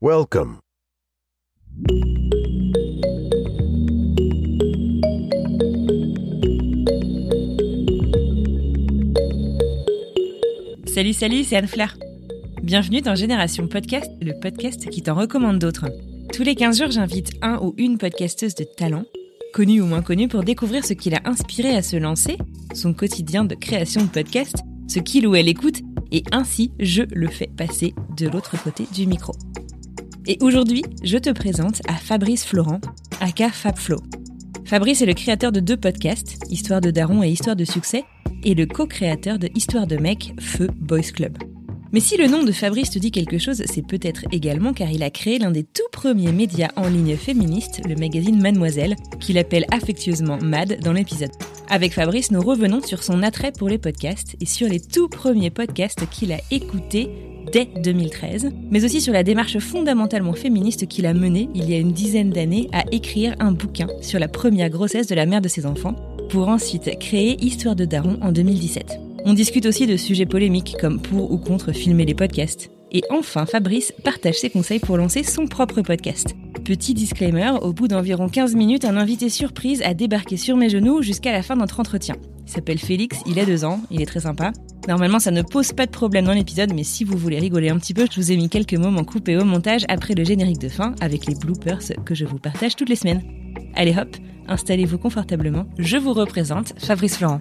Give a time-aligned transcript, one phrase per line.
[0.00, 0.58] Welcome.
[10.86, 11.98] Salut, salut, c'est Anne Flair.
[12.62, 15.86] Bienvenue dans Génération Podcast, le podcast qui t'en recommande d'autres.
[16.32, 19.02] Tous les 15 jours, j'invite un ou une podcasteuse de talent,
[19.52, 22.38] connue ou moins connue, pour découvrir ce qui l'a inspiré à se lancer,
[22.72, 25.80] son quotidien de création de podcast, ce qu'il ou elle écoute,
[26.12, 29.32] et ainsi je le fais passer de l'autre côté du micro.
[30.30, 32.82] Et aujourd'hui, je te présente à Fabrice Florent,
[33.18, 33.96] aka FabFlo.
[34.66, 38.04] Fabrice est le créateur de deux podcasts, Histoire de Daron et Histoire de Succès,
[38.44, 41.38] et le co-créateur de Histoire de Mec, Feu Boys Club.
[41.92, 45.02] Mais si le nom de Fabrice te dit quelque chose, c'est peut-être également car il
[45.02, 49.64] a créé l'un des tout premiers médias en ligne féministes, le magazine Mademoiselle, qu'il appelle
[49.72, 51.32] affectueusement Mad dans l'épisode.
[51.70, 55.50] Avec Fabrice, nous revenons sur son attrait pour les podcasts et sur les tout premiers
[55.50, 57.08] podcasts qu'il a écoutés
[57.52, 61.78] dès 2013, mais aussi sur la démarche fondamentalement féministe qu'il a menée il y a
[61.78, 65.48] une dizaine d'années à écrire un bouquin sur la première grossesse de la mère de
[65.48, 65.94] ses enfants,
[66.30, 68.98] pour ensuite créer Histoire de Daron en 2017.
[69.24, 72.70] On discute aussi de sujets polémiques comme pour ou contre filmer les podcasts.
[72.90, 76.34] Et enfin, Fabrice partage ses conseils pour lancer son propre podcast.
[76.64, 81.02] Petit disclaimer, au bout d'environ 15 minutes, un invité surprise a débarqué sur mes genoux
[81.02, 82.16] jusqu'à la fin de notre entretien.
[82.46, 84.52] Il s'appelle Félix, il a deux ans, il est très sympa.
[84.88, 87.76] Normalement, ça ne pose pas de problème dans l'épisode, mais si vous voulez rigoler un
[87.76, 90.70] petit peu, je vous ai mis quelques moments coupés au montage après le générique de
[90.70, 93.22] fin avec les bloopers que je vous partage toutes les semaines.
[93.74, 94.16] Allez hop,
[94.46, 97.40] installez-vous confortablement, je vous représente Fabrice Florent.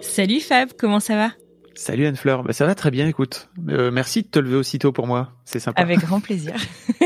[0.00, 1.45] Salut Fab, comment ça va?
[1.76, 3.48] Salut Anne-Fleur, bah, ça va très bien, écoute.
[3.68, 5.80] Euh, merci de te lever aussitôt pour moi, c'est sympa.
[5.80, 6.54] Avec grand plaisir.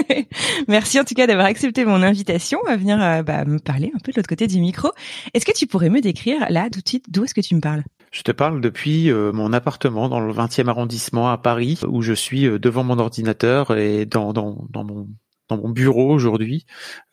[0.68, 3.98] merci en tout cas d'avoir accepté mon invitation à venir euh, bah, me parler un
[3.98, 4.90] peu de l'autre côté du micro.
[5.34, 7.60] Est-ce que tu pourrais me décrire là tout de suite d'où est-ce que tu me
[7.60, 7.82] parles?
[8.10, 12.12] Je te parle depuis euh, mon appartement dans le 20e arrondissement à Paris, où je
[12.12, 15.08] suis euh, devant mon ordinateur et dans, dans, dans, mon,
[15.48, 16.66] dans mon bureau aujourd'hui,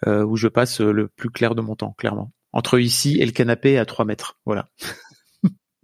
[0.07, 2.31] euh, où je passe le plus clair de mon temps, clairement.
[2.51, 4.69] Entre ici et le canapé à 3 mètres, voilà.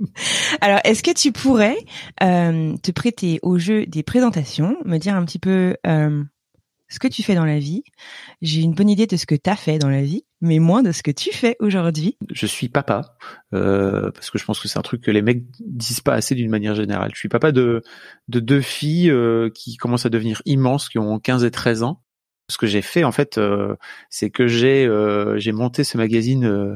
[0.61, 1.77] Alors, est-ce que tu pourrais
[2.21, 6.23] euh, te prêter au jeu des présentations, me dire un petit peu euh,
[6.89, 7.83] ce que tu fais dans la vie?
[8.41, 10.83] J'ai une bonne idée de ce que tu as fait dans la vie, mais moins
[10.83, 12.17] de ce que tu fais aujourd'hui.
[12.31, 13.15] Je suis papa,
[13.53, 16.35] euh, parce que je pense que c'est un truc que les mecs disent pas assez
[16.35, 17.11] d'une manière générale.
[17.13, 17.81] Je suis papa de,
[18.27, 22.01] de deux filles euh, qui commencent à devenir immenses, qui ont 15 et 13 ans.
[22.49, 23.75] Ce que j'ai fait en fait, euh,
[24.09, 26.75] c'est que j'ai euh, j'ai monté ce magazine euh,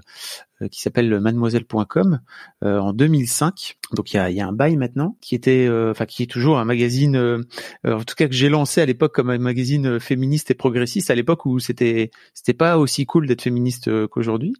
[0.71, 2.19] qui s'appelle mademoiselle.com
[2.63, 3.77] euh, en 2005.
[3.93, 6.27] Donc il y a, y a un bail maintenant qui était, euh, enfin qui est
[6.27, 7.41] toujours un magazine, euh,
[7.85, 11.09] euh, en tout cas que j'ai lancé à l'époque comme un magazine féministe et progressiste
[11.09, 14.53] à l'époque où c'était c'était pas aussi cool d'être féministe euh, qu'aujourd'hui.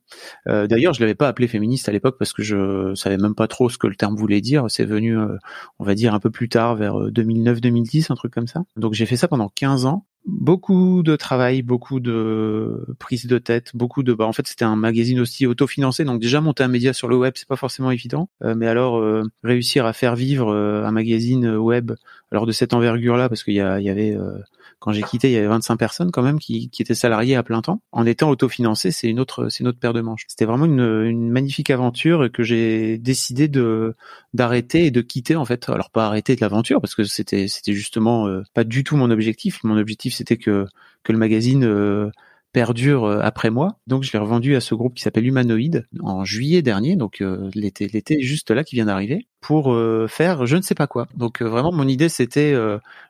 [0.48, 3.48] Euh, D'ailleurs je l'avais pas appelé féministe à l'époque parce que je savais même pas
[3.48, 4.66] trop ce que le terme voulait dire.
[4.70, 5.38] C'est venu, euh,
[5.80, 8.64] on va dire un peu plus tard vers 2009-2010, un truc comme ça.
[8.76, 13.72] Donc j'ai fait ça pendant 15 ans beaucoup de travail, beaucoup de prise de tête,
[13.74, 14.14] beaucoup de.
[14.14, 17.18] Bah, en fait, c'était un magazine aussi autofinancé, donc déjà monter un média sur le
[17.18, 18.30] web, c'est pas forcément évident.
[18.44, 21.94] Euh, mais alors euh, réussir à faire vivre euh, un magazine web,
[22.32, 24.38] alors de cette envergure-là, parce qu'il y, y avait euh,
[24.80, 27.42] quand j'ai quitté, il y avait 25 personnes quand même qui, qui étaient salariées à
[27.42, 27.82] plein temps.
[27.92, 30.26] En étant autofinancé, c'est une autre, c'est une autre paire de manches.
[30.28, 33.96] C'était vraiment une, une magnifique aventure que j'ai décidé de
[34.34, 35.68] d'arrêter et de quitter en fait.
[35.70, 39.10] Alors pas arrêter de l'aventure parce que c'était c'était justement euh, pas du tout mon
[39.10, 39.64] objectif.
[39.64, 40.68] Mon objectif c'était que
[41.12, 42.10] le magazine euh,
[42.54, 43.78] perdure euh, après moi.
[43.88, 47.50] Donc je l'ai revendu à ce groupe qui s'appelle Humanoid en juillet dernier, donc euh,
[47.54, 49.76] l'été l'été juste là qui vient d'arriver pour
[50.10, 51.08] faire je ne sais pas quoi.
[51.16, 52.54] Donc vraiment mon idée c'était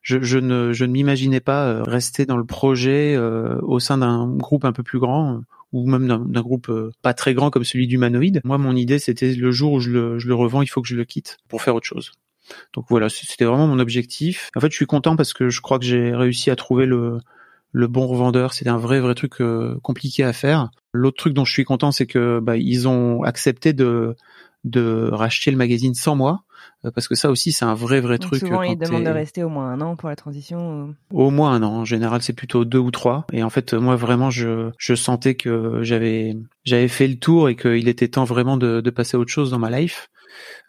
[0.03, 4.99] je, ne m'imaginais pas rester dans le projet au sein d'un groupe un peu plus
[4.99, 6.71] grand ou même d'un groupe
[7.01, 8.41] pas très grand comme celui d'Humanoid.
[8.43, 10.87] Moi mon idée c'était le jour où je le, je le revends, il faut que
[10.87, 12.11] je le quitte pour faire autre chose.
[12.73, 14.49] Donc voilà, c'était vraiment mon objectif.
[14.55, 17.19] En fait, je suis content parce que je crois que j'ai réussi à trouver le
[17.73, 18.53] le bon revendeur.
[18.53, 20.69] C'était un vrai vrai truc euh, compliqué à faire.
[20.93, 24.15] L'autre truc dont je suis content, c'est que bah, ils ont accepté de
[24.63, 26.43] de racheter le magazine sans moi
[26.83, 28.39] euh, parce que ça aussi c'est un vrai vrai Donc truc.
[28.39, 30.95] souvent, ils demandent de rester au moins un an pour la transition.
[31.11, 31.71] Au moins un an.
[31.77, 33.25] En général, c'est plutôt deux ou trois.
[33.31, 36.35] Et en fait, moi vraiment, je, je sentais que j'avais
[36.65, 39.51] j'avais fait le tour et qu'il était temps vraiment de, de passer à autre chose
[39.51, 40.09] dans ma life.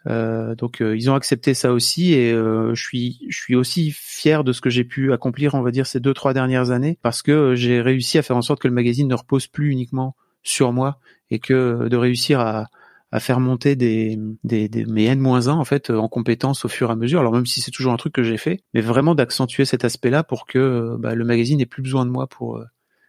[0.07, 3.91] Euh, donc euh, ils ont accepté ça aussi et euh, je suis je suis aussi
[3.91, 6.97] fier de ce que j'ai pu accomplir, on va dire ces deux trois dernières années,
[7.01, 9.71] parce que euh, j'ai réussi à faire en sorte que le magazine ne repose plus
[9.71, 10.99] uniquement sur moi
[11.31, 12.67] et que de réussir à
[13.11, 16.91] à faire monter des, des, des mes N-1 en fait en compétences au fur et
[16.91, 17.19] à mesure.
[17.19, 20.23] Alors même si c'est toujours un truc que j'ai fait, mais vraiment d'accentuer cet aspect-là
[20.23, 22.65] pour que euh, bah, le magazine n'ait plus besoin de moi pour euh,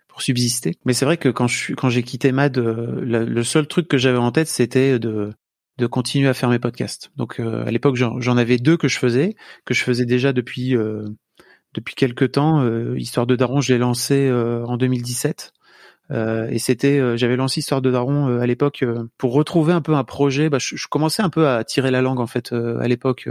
[0.08, 0.76] pour subsister.
[0.84, 3.98] Mais c'est vrai que quand je quand j'ai quitté Mad, euh, le seul truc que
[3.98, 5.32] j'avais en tête c'était de
[5.80, 7.10] de continuer à faire mes podcasts.
[7.16, 9.34] Donc euh, à l'époque j'en avais deux que je faisais,
[9.64, 11.08] que je faisais déjà depuis euh,
[11.74, 12.62] depuis quelques temps.
[12.62, 15.52] Euh, Histoire de Daron, je l'ai lancé euh, en 2017.
[16.12, 18.84] Euh, et c'était, euh, j'avais lancé Histoire de Daron à l'époque
[19.18, 20.48] pour retrouver un peu un projet.
[20.48, 23.28] Bah, je, je commençais un peu à tirer la langue en fait à l'époque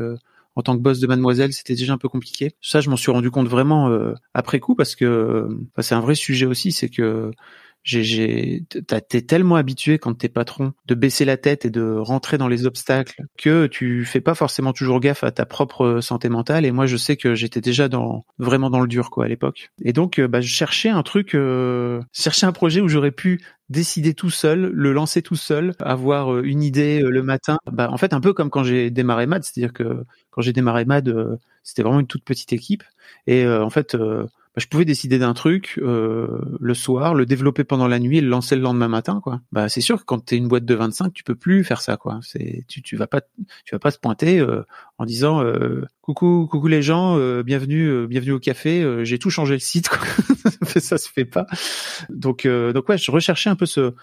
[0.59, 2.51] en tant que boss de Mademoiselle, c'était déjà un peu compliqué.
[2.61, 6.01] Ça, je m'en suis rendu compte vraiment euh, après coup parce que bah, c'est un
[6.01, 7.31] vrai sujet aussi, c'est que
[7.83, 8.63] j'ai,
[9.09, 12.65] t'es tellement habitué quand t'es patron de baisser la tête et de rentrer dans les
[12.65, 16.65] obstacles que tu fais pas forcément toujours gaffe à ta propre santé mentale.
[16.65, 19.71] Et moi, je sais que j'étais déjà dans vraiment dans le dur quoi à l'époque.
[19.83, 23.41] Et donc, euh, bah, je cherchais un truc, euh, cherchais un projet où j'aurais pu
[23.69, 27.59] décider tout seul, le lancer tout seul, avoir euh, une idée euh, le matin.
[27.71, 30.85] Bah, en fait, un peu comme quand j'ai démarré Mad, c'est-à-dire que quand j'ai démarré
[30.85, 32.83] Mad, c'était vraiment une toute petite équipe.
[33.27, 34.25] Et euh, en fait, euh,
[34.59, 38.29] je pouvais décider d'un truc euh, le soir, le développer pendant la nuit et le
[38.29, 39.21] lancer le lendemain matin.
[39.23, 39.41] Quoi.
[39.51, 41.81] Bah, c'est sûr que quand tu es une boîte de 25, tu peux plus faire
[41.81, 41.97] ça.
[41.97, 42.19] Quoi.
[42.21, 44.63] C'est, tu, tu vas pas, tu vas pas se pointer euh,
[44.97, 49.05] en disant euh, coucou, coucou les gens, bienvenue, bienvenue au café.
[49.05, 49.89] j'ai tout changé le site.
[49.89, 49.99] Quoi.
[50.79, 51.45] ça se fait pas.
[52.09, 53.93] Donc, donc ouais, je recherchais un peu ce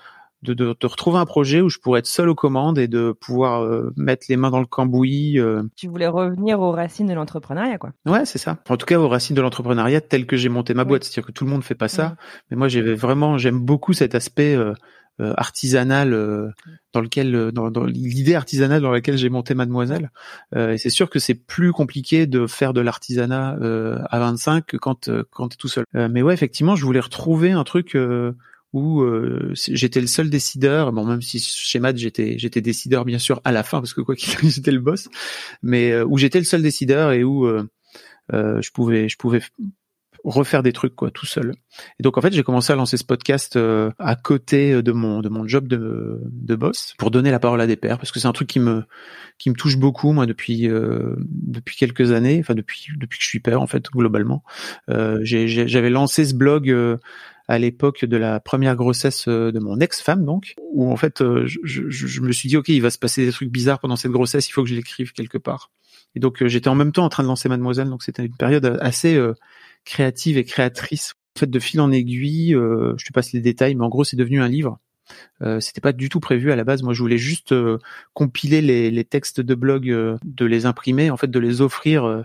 [0.43, 3.13] de, de, de retrouver un projet où je pourrais être seul aux commandes et de
[3.13, 5.39] pouvoir euh, mettre les mains dans le cambouis.
[5.41, 5.63] euh.
[5.77, 7.93] Tu voulais revenir aux racines de l'entrepreneuriat, quoi.
[8.07, 8.59] Ouais, c'est ça.
[8.69, 11.05] En tout cas, aux racines de l'entrepreneuriat tel que j'ai monté ma boîte.
[11.05, 12.17] C'est-à-dire que tout le monde fait pas ça.
[12.51, 14.73] Mais moi, j'avais vraiment, j'aime beaucoup cet aspect euh,
[15.21, 16.51] euh, artisanal euh,
[16.93, 20.11] dans lequel, euh, dans, dans l'idée artisanale dans laquelle j'ai monté Mademoiselle.
[20.55, 24.67] Euh, et c'est sûr que c'est plus compliqué de faire de l'artisanat euh, à 25
[24.67, 25.87] que quand euh, quand t'es tout seul.
[25.95, 27.97] Euh, mais ouais, effectivement, je voulais retrouver un truc.
[28.77, 30.93] Où euh, j'étais le seul décideur.
[30.93, 34.03] Bon, même si chez Mad j'étais j'étais décideur bien sûr à la fin parce que
[34.03, 35.09] quoi qu'il arrive j'étais le boss,
[35.63, 37.67] mais euh, où j'étais le seul décideur et où euh,
[38.35, 39.41] euh, je pouvais je pouvais
[40.27, 41.55] refaire des trucs quoi tout seul.
[41.99, 45.21] Et donc en fait j'ai commencé à lancer ce podcast euh, à côté de mon
[45.21, 48.21] de mon job de de boss pour donner la parole à des pairs parce que
[48.21, 48.83] c'est un truc qui me
[49.39, 53.29] qui me touche beaucoup moi depuis euh, depuis quelques années, enfin depuis depuis que je
[53.29, 54.43] suis père en fait globalement.
[54.91, 56.99] Euh, j'avais lancé ce blog
[57.49, 61.47] à l'époque de la première grossesse euh, de mon ex-femme donc où en fait euh,
[61.47, 63.97] je, je, je me suis dit ok il va se passer des trucs bizarres pendant
[63.97, 65.71] cette grossesse il faut que je l'écrive quelque part.
[66.15, 68.37] Et donc euh, j'étais en même temps en train de lancer Mademoiselle donc c'était une
[68.37, 69.35] période assez euh,
[69.85, 71.15] créative et créatrice.
[71.37, 74.05] En fait de fil en aiguille euh, je te passe les détails mais en gros
[74.05, 74.79] c'est devenu un livre.
[75.43, 76.83] Euh, c'était pas du tout prévu à la base.
[76.83, 77.79] Moi je voulais juste euh,
[78.15, 82.23] compiler les, les textes de blog euh, de les imprimer en fait de les offrir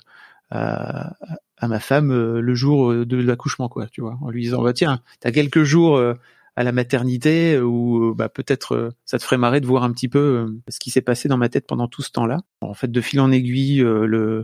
[0.49, 1.13] à,
[1.61, 4.61] à ma femme euh, le jour euh, de l'accouchement quoi tu vois en lui disant
[4.61, 6.15] bah tiens t'as quelques jours euh,
[6.55, 10.53] à la maternité où bah peut-être ça te ferait marrer de voir un petit peu
[10.67, 12.39] ce qui s'est passé dans ma tête pendant tout ce temps-là.
[12.59, 14.43] En fait de fil en aiguille le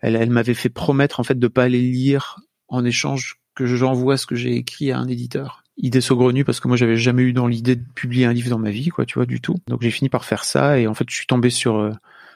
[0.00, 4.16] elle, elle m'avait fait promettre en fait de pas aller lire en échange que j'envoie
[4.16, 5.62] ce que j'ai écrit à un éditeur.
[5.76, 8.58] Idée saugrenue parce que moi j'avais jamais eu dans l'idée de publier un livre dans
[8.58, 9.54] ma vie quoi tu vois du tout.
[9.68, 11.88] Donc j'ai fini par faire ça et en fait je suis tombé sur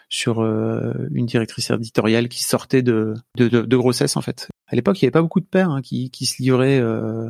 [0.09, 4.49] sur euh, une directrice éditoriale qui sortait de, de, de, de grossesse en fait.
[4.67, 7.29] À l'époque, il n'y avait pas beaucoup de pères hein, qui, qui se livraient euh,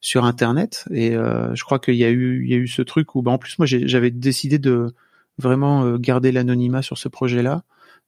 [0.00, 2.82] sur Internet et euh, je crois qu'il y a eu il y a eu ce
[2.82, 4.94] truc où bah, en plus moi j'avais décidé de
[5.38, 7.62] vraiment euh, garder l'anonymat sur ce projet-là.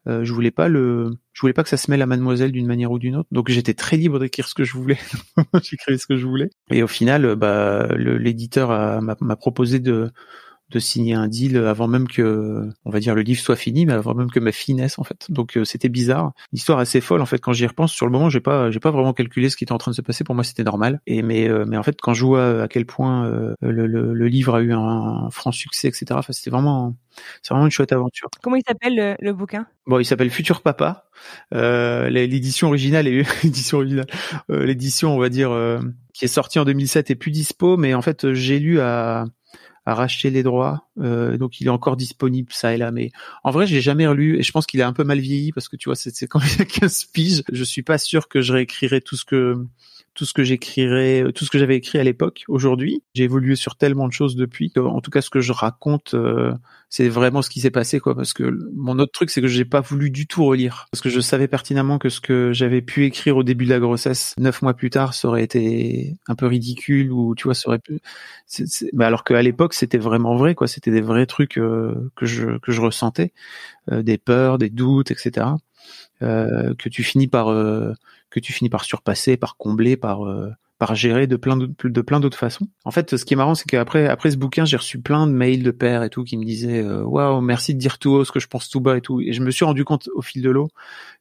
[0.07, 2.67] Euh, je voulais pas le je voulais pas que ça se mêle à Mademoiselle d'une
[2.67, 3.29] manière ou d'une autre.
[3.33, 4.99] Donc j'étais très libre d'écrire ce que je voulais.
[5.62, 6.50] J'écrivais ce que je voulais.
[6.71, 10.11] Et au final, bah l'éditeur m'a proposé de
[10.71, 13.93] de signer un deal avant même que, on va dire, le livre soit fini, mais
[13.93, 15.27] avant même que ma fille naisse en fait.
[15.31, 17.39] Donc euh, c'était bizarre, une histoire assez folle en fait.
[17.39, 19.73] Quand j'y repense, sur le moment, j'ai pas, j'ai pas vraiment calculé ce qui était
[19.73, 20.25] en train de se passer.
[20.25, 21.00] Pour moi, c'était normal.
[21.07, 24.15] Et mais, euh, mais en fait, quand je vois à quel point euh, le, le,
[24.15, 26.07] le livre a eu un, un franc succès, etc.
[26.12, 26.95] Enfin, c'était vraiment,
[27.43, 28.29] c'est vraiment une chouette aventure.
[28.43, 29.67] Comment il s'appelle le, le bouquin?
[29.87, 31.07] Bon, il s'appelle Futur Papa.
[31.55, 34.07] Euh, l'édition originale est l'édition originale,
[34.50, 35.81] euh, l'édition on va dire euh,
[36.15, 39.25] qui est sortie en 2007 est plus dispo, mais en fait j'ai lu à
[40.31, 42.91] les droits, euh, donc il est encore disponible ça et là.
[42.91, 43.11] Mais
[43.45, 45.53] en vrai, je l'ai jamais relu et je pense qu'il a un peu mal vieilli
[45.53, 47.43] parce que tu vois, c'est quand il y a 15 piges.
[47.53, 49.67] Je suis pas sûr que je réécrirai tout ce que
[50.14, 52.45] tout ce que j'écrirais, tout ce que j'avais écrit à l'époque.
[52.49, 54.73] Aujourd'hui, j'ai évolué sur tellement de choses depuis.
[54.76, 56.52] En tout cas, ce que je raconte, euh,
[56.88, 58.17] c'est vraiment ce qui s'est passé, quoi.
[58.17, 61.09] Parce que mon autre truc, c'est que j'ai pas voulu du tout relire, parce que
[61.09, 64.62] je savais pertinemment que ce que j'avais pu écrire au début de la grossesse, neuf
[64.62, 68.00] mois plus tard, ça aurait été un peu ridicule ou tu vois, ça aurait pu.
[68.93, 70.67] Mais alors qu'à l'époque, c'était vraiment vrai, quoi.
[70.67, 73.33] C'était des vrais trucs euh, que je que je ressentais,
[73.93, 75.47] euh, des peurs, des doutes, etc.
[76.23, 77.95] Euh, que tu finis par euh,
[78.29, 82.01] que tu finis par surpasser, par combler, par euh, par gérer de plein de, de
[82.03, 82.69] plein d'autres façons.
[82.85, 85.33] En fait, ce qui est marrant, c'est qu'après après ce bouquin, j'ai reçu plein de
[85.33, 88.33] mails de pères et tout qui me disaient waouh, merci de dire tout haut ce
[88.33, 89.23] que je pense tout bas et tout.
[89.23, 90.69] Et je me suis rendu compte au fil de l'eau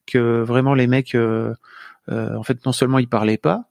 [0.05, 3.69] que vraiment les mecs, en fait, non seulement ils parlaient pas,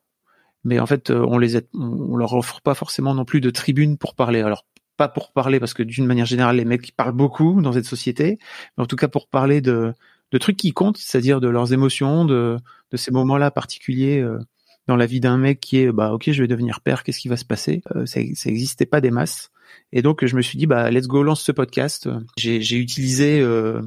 [0.65, 4.15] mais en fait, on les on leur offre pas forcément non plus de tribune pour
[4.15, 4.41] parler.
[4.41, 4.65] Alors
[4.97, 8.39] pas pour parler parce que d'une manière générale, les mecs parlent beaucoup dans cette société,
[8.77, 9.95] mais en tout cas pour parler de
[10.33, 12.57] de trucs qui comptent, c'est-à-dire de leurs émotions, de,
[12.91, 14.39] de ces moments-là particuliers euh,
[14.87, 17.29] dans la vie d'un mec qui est bah ok je vais devenir père, qu'est-ce qui
[17.29, 17.83] va se passer?
[17.95, 19.51] Euh, Ça n'existait pas des masses.
[19.93, 22.09] Et donc je me suis dit bah let's go lance ce podcast.
[22.37, 23.83] J'ai utilisé euh,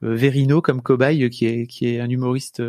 [0.00, 2.62] Verino comme cobaye qui est qui est un humoriste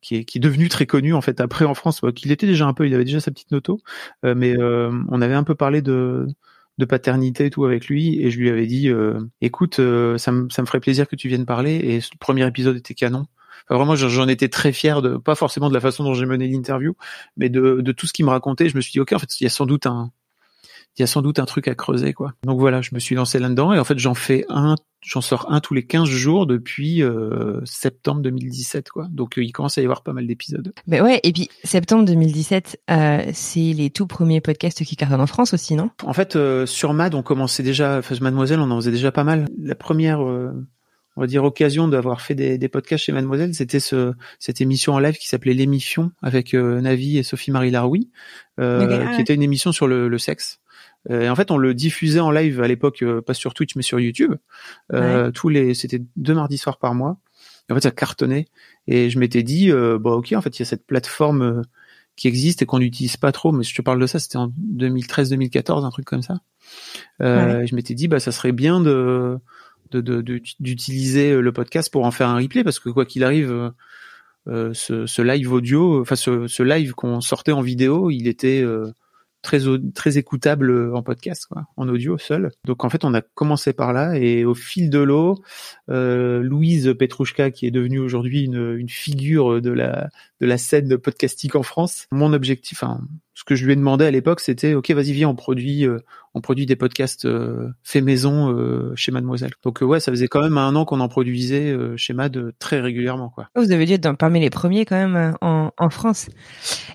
[0.00, 2.66] qui est, qui est devenu très connu en fait après en France, qu'il était déjà
[2.66, 3.80] un peu, il avait déjà sa petite noto,
[4.24, 6.26] mais on avait un peu parlé de
[6.82, 10.32] de paternité et tout avec lui et je lui avais dit euh, écoute euh, ça,
[10.32, 13.26] me, ça ferait plaisir que tu viennes parler et le premier épisode était canon.
[13.68, 16.48] Enfin, vraiment j'en étais très fier de pas forcément de la façon dont j'ai mené
[16.48, 16.96] l'interview
[17.36, 19.40] mais de, de tout ce qu'il me racontait je me suis dit ok en fait
[19.40, 20.10] il y a sans doute un
[20.98, 22.34] il y a sans doute un truc à creuser quoi.
[22.44, 25.50] Donc voilà, je me suis lancé là-dedans et en fait j'en fais un, j'en sors
[25.50, 29.06] un tous les 15 jours depuis euh, septembre 2017 quoi.
[29.10, 30.72] Donc euh, il commence à y avoir pas mal d'épisodes.
[30.86, 35.26] Ben ouais, et puis septembre 2017, euh, c'est les tout premiers podcasts qui cartonnent en
[35.26, 35.90] France aussi, non?
[36.04, 39.24] En fait, euh, sur Mad, on commençait déjà, enfin Mademoiselle, on en faisait déjà pas
[39.24, 39.48] mal.
[39.58, 40.20] La première
[41.14, 44.94] on va dire occasion d'avoir fait des, des, podcasts chez Mademoiselle, c'était ce, cette émission
[44.94, 48.10] en live qui s'appelait l'émission avec Navi et Sophie Marie Laroui,
[48.58, 50.60] euh, qui était une émission sur le, le sexe.
[51.10, 53.76] Euh, et en fait, on le diffusait en live à l'époque, euh, pas sur Twitch,
[53.76, 54.34] mais sur YouTube.
[54.92, 57.18] Euh, Tous les, c'était deux mardis soirs par mois.
[57.68, 58.46] Et en fait, ça cartonnait.
[58.86, 61.62] Et je m'étais dit, euh, bon, ok, en fait, il y a cette plateforme
[62.16, 63.52] qui existe et qu'on n'utilise pas trop.
[63.52, 66.40] Mais je te parle de ça, c'était en 2013-2014, un truc comme ça.
[67.20, 69.38] Euh, Je m'étais dit, bah, ça serait bien de
[70.58, 73.72] d'utiliser le podcast pour en faire un replay parce que quoi qu'il arrive,
[74.48, 78.60] euh, ce, ce, live audio, enfin ce, ce live qu'on sortait en vidéo, il était
[78.60, 78.90] euh,
[79.42, 79.60] très
[79.94, 82.50] très écoutable euh, en podcast, quoi, en audio seul.
[82.64, 85.42] Donc en fait, on a commencé par là et au fil de l'eau,
[85.90, 90.08] euh, Louise Petrouchka, qui est devenue aujourd'hui une, une, figure de la
[90.40, 92.06] de la scène podcastique en France.
[92.12, 93.00] Mon objectif, enfin,
[93.34, 95.98] ce que je lui ai demandé à l'époque, c'était ok, vas-y, viens, on produit, euh,
[96.34, 99.52] on produit des podcasts euh, faits maison euh, chez Mademoiselle.
[99.62, 103.28] Donc ouais, ça faisait quand même un an qu'on en produisait chez Mad très régulièrement,
[103.28, 103.48] quoi.
[103.56, 106.28] Vous avez dû être parmi les premiers quand même en, en France.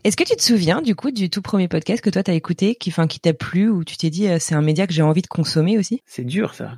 [0.03, 2.75] Est-ce que tu te souviens du coup du tout premier podcast que toi t'as écouté,
[2.75, 5.21] qui, enfin, qui t'a plu, ou tu t'es dit c'est un média que j'ai envie
[5.21, 6.01] de consommer aussi?
[6.05, 6.77] C'est dur ça.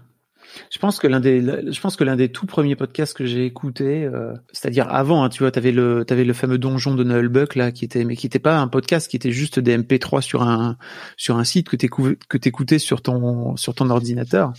[0.72, 3.46] Je pense que l'un des, je pense que l'un des tout premiers podcasts que j'ai
[3.46, 7.28] écouté, euh, c'est-à-dire avant, hein, tu vois, t'avais le, t'avais le fameux donjon de Noël
[7.28, 10.22] Buck là, qui était, mais qui était pas un podcast, qui était juste des MP3
[10.22, 10.78] sur un,
[11.18, 14.54] sur un site que t'écoutais, que t'écoutais sur ton, sur ton ordinateur.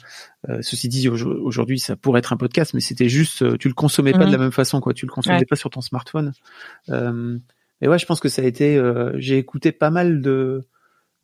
[0.49, 3.75] Euh, ceci dit, aujourd'hui, ça pourrait être un podcast, mais c'était juste, euh, tu le
[3.75, 4.95] consommais pas de la même façon, quoi.
[4.95, 6.33] Tu le consommais pas sur ton smartphone.
[6.89, 7.39] Euh,
[7.83, 8.81] et ouais, je pense que ça a été,
[9.17, 10.63] j'ai écouté pas mal de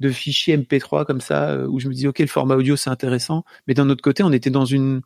[0.00, 2.90] de fichiers MP3 comme ça euh, où je me dis ok le format audio c'est
[2.90, 3.44] intéressant.
[3.66, 5.00] Mais d'un autre côté on était dans une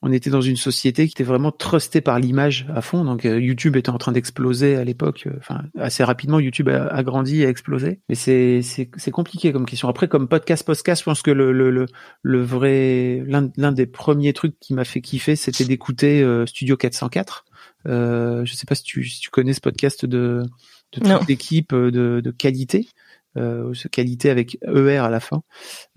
[0.00, 3.04] on était dans une société qui était vraiment trustée par l'image à fond.
[3.04, 7.02] Donc euh, YouTube était en train d'exploser à l'époque euh, enfin assez rapidement YouTube a,
[7.02, 8.00] grandi et a explosé.
[8.08, 9.88] Mais c'est c'est c'est compliqué comme question.
[9.88, 11.86] Après comme podcast podcast je pense que le le le,
[12.22, 17.44] le vrai l'un l'un des premiers trucs qui m'a fait kiffer c'était d'écouter Studio 404
[17.88, 20.42] euh, je sais pas si tu si tu connais ce podcast de
[20.92, 22.86] de toute l'équipe de, de qualité
[23.36, 25.42] euh, qualité avec ER à la fin,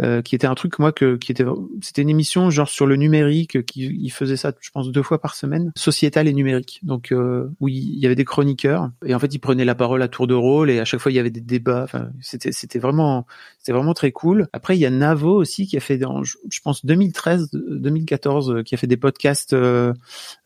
[0.01, 1.46] euh, qui était un truc moi que qui était
[1.82, 5.20] c'était une émission genre sur le numérique qui il faisait ça je pense deux fois
[5.20, 6.80] par semaine, sociétal et numérique.
[6.84, 10.01] Donc euh, où il y avait des chroniqueurs et en fait ils prenaient la parole
[10.01, 11.84] à tour de rôle et à chaque fois il y avait des débats.
[11.84, 13.25] Enfin c'était c'était vraiment
[13.60, 14.48] c'était vraiment très cool.
[14.54, 18.75] Après il y a Navo aussi qui a fait dans, je pense 2013 2014 qui
[18.75, 19.94] a fait des podcasts euh,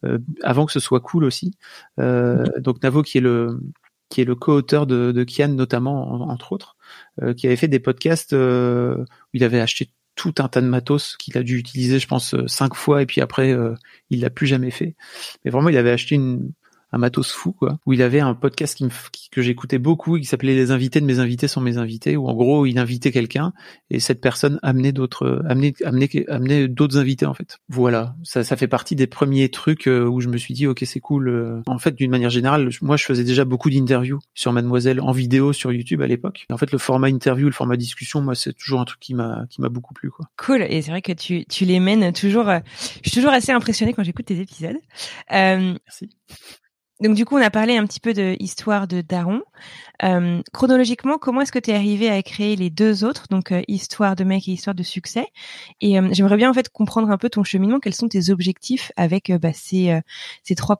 [0.05, 1.53] euh, avant que ce soit cool aussi.
[1.99, 3.59] Euh, donc Navo qui est le
[4.09, 6.75] qui est le co-auteur de, de Kian notamment entre autres.
[7.21, 10.67] Euh, qui avait fait des podcasts euh, où il avait acheté tout un tas de
[10.67, 13.55] matos qu'il a dû utiliser, je pense, euh, cinq fois, et puis après,
[14.09, 14.95] il l'a plus jamais fait.
[15.43, 16.51] Mais vraiment, il avait acheté une,
[16.91, 17.79] un matos fou quoi.
[17.85, 18.89] Où il avait un podcast qui me,
[19.31, 22.33] que j'écoutais beaucoup qui s'appelait les invités de mes invités sont mes invités où en
[22.33, 23.53] gros il invitait quelqu'un
[23.89, 27.59] et cette personne amenait d'autres amenait amenait amenait d'autres invités en fait.
[27.69, 28.15] Voilà.
[28.23, 30.99] Ça ça fait partie des premiers trucs euh, où je me suis dit ok c'est
[30.99, 31.61] cool euh.
[31.67, 35.53] en fait d'une manière générale moi je faisais déjà beaucoup d'interviews sur Mademoiselle en vidéo
[35.53, 36.45] sur YouTube à l'époque.
[36.51, 39.45] En fait le format interview le format discussion moi c'est toujours un truc qui m'a
[39.49, 40.25] qui m'a beaucoup plu quoi.
[40.37, 40.63] Cool.
[40.63, 42.59] Et c'est vrai que tu tu les mènes toujours euh,
[43.03, 44.77] je suis toujours assez impressionnée quand j'écoute tes épisodes.
[45.31, 46.09] Euh, merci
[47.01, 49.41] donc du coup, on a parlé un petit peu de Histoire de Daron.
[50.03, 53.61] Euh, chronologiquement, comment est-ce que tu es arrivé à créer les deux autres, donc euh,
[53.67, 55.27] Histoire de mec et Histoire de succès?
[55.79, 57.79] Et euh, j'aimerais bien en fait comprendre un peu ton cheminement.
[57.79, 59.99] Quels sont tes objectifs avec bah, ces
[60.43, 60.77] ces trois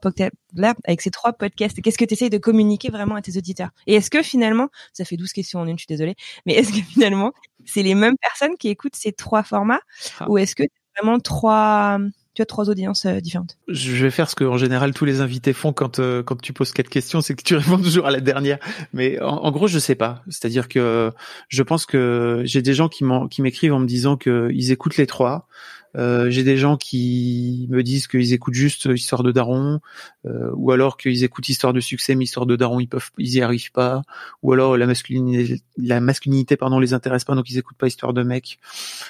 [0.54, 1.80] là, avec ces trois podcasts?
[1.80, 3.70] Qu'est-ce que tu essayes de communiquer vraiment à tes auditeurs?
[3.86, 6.70] Et est-ce que finalement, ça fait 12 questions en une, je suis désolée, mais est-ce
[6.70, 7.32] que finalement,
[7.64, 9.80] c'est les mêmes personnes qui écoutent ces trois formats,
[10.18, 10.30] ah.
[10.30, 10.64] ou est-ce que
[10.96, 11.98] vraiment trois
[12.34, 13.58] tu as trois audiences euh, différentes.
[13.68, 16.52] Je vais faire ce que en général tous les invités font quand euh, quand tu
[16.52, 18.58] poses quatre questions, c'est que tu réponds toujours à la dernière.
[18.92, 20.22] Mais en, gros, je sais pas.
[20.28, 21.10] C'est-à-dire que
[21.48, 23.04] je pense que j'ai des gens qui
[23.42, 25.48] m'écrivent en me disant qu'ils écoutent les trois.
[25.96, 29.80] Euh, j'ai des gens qui me disent qu'ils écoutent juste Histoire de Daron,
[30.26, 33.34] euh, ou alors qu'ils écoutent Histoire de succès, mais Histoire de Daron ils peuvent, ils
[33.34, 34.02] y arrivent pas,
[34.42, 38.12] ou alors la masculinité, la masculinité pardon les intéresse pas, donc ils écoutent pas Histoire
[38.12, 38.58] de mec.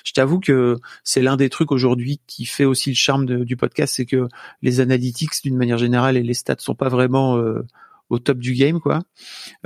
[0.05, 3.95] Je t'avoue que c'est l'un des trucs aujourd'hui qui fait aussi le charme du podcast,
[3.97, 4.29] c'est que
[4.63, 7.67] les analytics d'une manière générale et les stats sont pas vraiment euh,
[8.11, 9.01] au top du game quoi.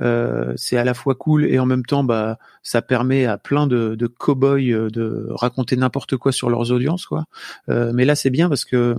[0.00, 3.66] Euh, c'est à la fois cool et en même temps bah ça permet à plein
[3.66, 7.24] de, de cow-boys euh, de raconter n'importe quoi sur leurs audiences quoi.
[7.70, 8.94] Euh, mais là c'est bien parce que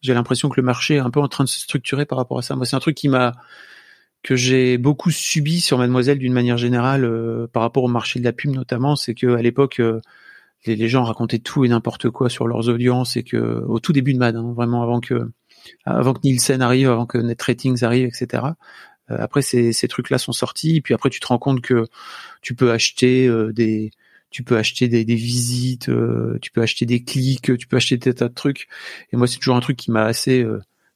[0.00, 2.38] j'ai l'impression que le marché est un peu en train de se structurer par rapport
[2.38, 2.56] à ça.
[2.56, 3.34] Moi c'est un truc qui m'a
[4.22, 8.24] que j'ai beaucoup subi sur Mademoiselle d'une manière générale euh, par rapport au marché de
[8.24, 9.80] la pub notamment, c'est que à l'époque
[10.66, 13.92] les, les, gens racontaient tout et n'importe quoi sur leurs audiences et que au tout
[13.92, 15.30] début de Mad, hein, vraiment avant que
[15.84, 18.44] avant que Nielsen arrive, avant que Net Ratings arrive, etc.
[19.10, 21.86] Euh, après, ces, ces trucs-là sont sortis, et puis après, tu te rends compte que
[22.42, 23.90] tu peux acheter euh, des
[24.30, 27.96] tu peux acheter des, des visites, euh, tu peux acheter des clics, tu peux acheter
[27.96, 28.68] des tas de trucs.
[29.10, 30.44] Et moi, c'est toujours un truc qui m'a assez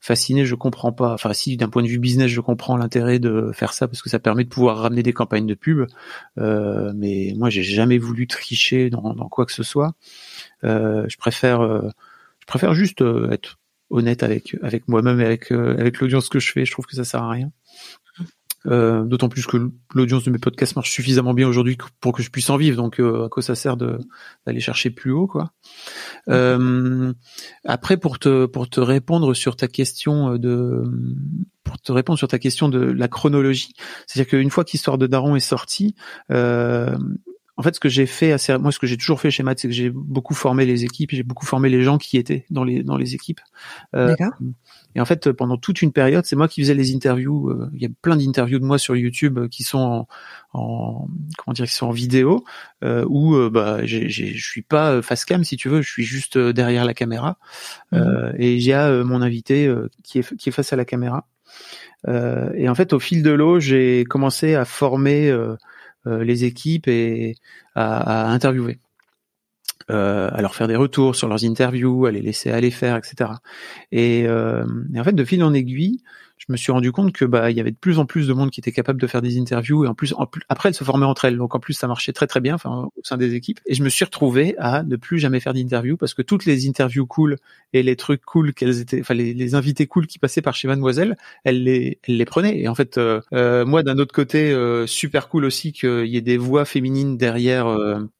[0.02, 0.44] fasciné.
[0.44, 1.14] Je comprends pas.
[1.14, 4.10] Enfin, si d'un point de vue business, je comprends l'intérêt de faire ça parce que
[4.10, 5.86] ça permet de pouvoir ramener des campagnes de pub.
[6.38, 9.94] Euh, mais moi, j'ai jamais voulu tricher dans, dans, quoi que ce soit.
[10.64, 13.58] Euh, je préfère, je préfère juste être
[13.92, 16.64] honnête avec avec moi-même et avec euh, avec l'audience que je fais.
[16.64, 17.52] Je trouve que ça sert à rien.
[18.66, 19.56] Euh, D'autant plus que
[19.94, 22.76] l'audience de mes podcasts marche suffisamment bien aujourd'hui pour que je puisse en vivre.
[22.76, 25.52] Donc, euh, à quoi ça sert d'aller chercher plus haut, quoi.
[26.28, 27.12] Euh,
[27.64, 30.84] après, pour te pour te répondre sur ta question de
[31.64, 33.72] pour te répondre sur ta question de la chronologie,
[34.06, 35.94] c'est-à-dire qu'une fois qu'Histoire de Daron est sortie,
[36.30, 36.96] euh,
[37.56, 39.58] en fait, ce que j'ai fait assez, moi, ce que j'ai toujours fait chez Matt,
[39.58, 42.64] c'est que j'ai beaucoup formé les équipes, j'ai beaucoup formé les gens qui étaient dans
[42.64, 43.40] les dans les équipes.
[43.94, 44.16] Euh,
[44.94, 47.50] et en fait, pendant toute une période, c'est moi qui faisais les interviews.
[47.50, 50.08] Euh, il y a plein d'interviews de moi sur YouTube euh, qui sont en,
[50.54, 52.42] en comment dire, qui sont en vidéo,
[52.84, 56.86] euh, où bah, je suis pas face cam si tu veux, je suis juste derrière
[56.86, 57.36] la caméra.
[57.92, 58.34] Mhm.
[58.38, 61.26] et il y a mon invité qui est qui est face à la caméra.
[62.08, 65.56] et en fait, au fil de l'eau, j'ai commencé à former euh,
[66.06, 67.36] les équipes et
[67.74, 68.78] à, à interviewer.
[69.90, 73.30] Euh, à leur faire des retours sur leurs interviews, à les laisser aller faire, etc.
[73.90, 76.02] Et, euh, et en fait, de fil en aiguille,
[76.46, 78.32] je me suis rendu compte que bah il y avait de plus en plus de
[78.32, 80.12] monde qui était capable de faire des interviews et en plus,
[80.48, 81.36] après elles se formaient entre elles.
[81.36, 83.60] Donc en plus ça marchait très très bien au sein des équipes.
[83.66, 86.68] Et je me suis retrouvé à ne plus jamais faire d'interviews parce que toutes les
[86.68, 87.36] interviews cool
[87.72, 91.16] et les trucs cool qu'elles étaient enfin les, invités cool qui passaient par chez Mademoiselle
[91.44, 92.58] elles les elles les prenaient.
[92.58, 96.16] Et en fait euh, euh moi d'un autre côté euh, super cool aussi qu'il y
[96.16, 97.68] ait des voix féminines derrière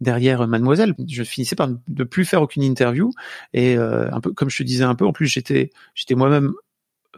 [0.00, 0.94] derrière Mademoiselle.
[1.08, 3.10] Je finissais par ne plus faire aucune interview.
[3.52, 6.52] Et un peu comme je te disais un peu en plus j'étais j'étais moi-même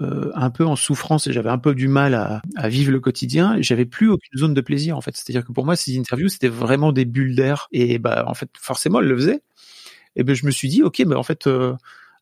[0.01, 3.01] euh, un peu en souffrance et j'avais un peu du mal à, à vivre le
[3.01, 3.57] quotidien.
[3.61, 5.17] J'avais plus aucune zone de plaisir en fait.
[5.17, 8.51] C'est-à-dire que pour moi, ces interviews c'était vraiment des bulles d'air et bah en fait
[8.59, 9.41] forcément elle le faisait.
[10.17, 11.75] Et ben je me suis dit ok, mais en fait euh,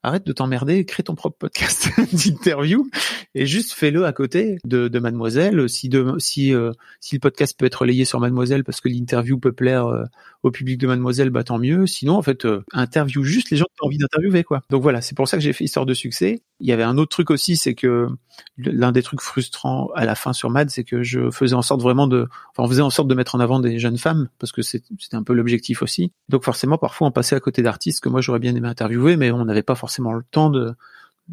[0.02, 2.88] arrête de t'emmerder, crée ton propre podcast d'interview
[3.34, 5.68] et juste fais-le à côté de, de Mademoiselle.
[5.68, 9.38] Si, de, si, euh, si le podcast peut être relayé sur Mademoiselle parce que l'interview
[9.38, 10.04] peut plaire euh,
[10.42, 11.86] au public de Mademoiselle, bah tant mieux.
[11.86, 14.62] Sinon, en fait, euh, interview juste les gens qui ont envie d'interviewer, quoi.
[14.70, 16.42] Donc voilà, c'est pour ça que j'ai fait Histoire de succès.
[16.60, 18.08] Il y avait un autre truc aussi, c'est que
[18.58, 21.80] l'un des trucs frustrants à la fin sur Mad, c'est que je faisais en sorte
[21.80, 24.52] vraiment de, enfin, on faisait en sorte de mettre en avant des jeunes femmes parce
[24.52, 26.12] que c'était un peu l'objectif aussi.
[26.28, 29.30] Donc forcément, parfois, on passait à côté d'artistes que moi j'aurais bien aimé interviewer, mais
[29.30, 30.74] on n'avait pas forcément le temps de,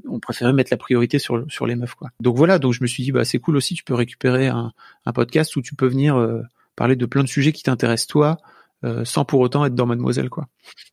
[0.08, 2.10] on préférait mettre la priorité sur sur les meufs quoi.
[2.22, 4.72] Donc voilà, donc je me suis dit bah c'est cool aussi, tu peux récupérer un,
[5.06, 6.42] un podcast où tu peux venir euh,
[6.76, 8.38] parler de plein de sujets qui t'intéressent toi,
[8.84, 10.48] euh, sans pour autant être dans Mademoiselle quoi.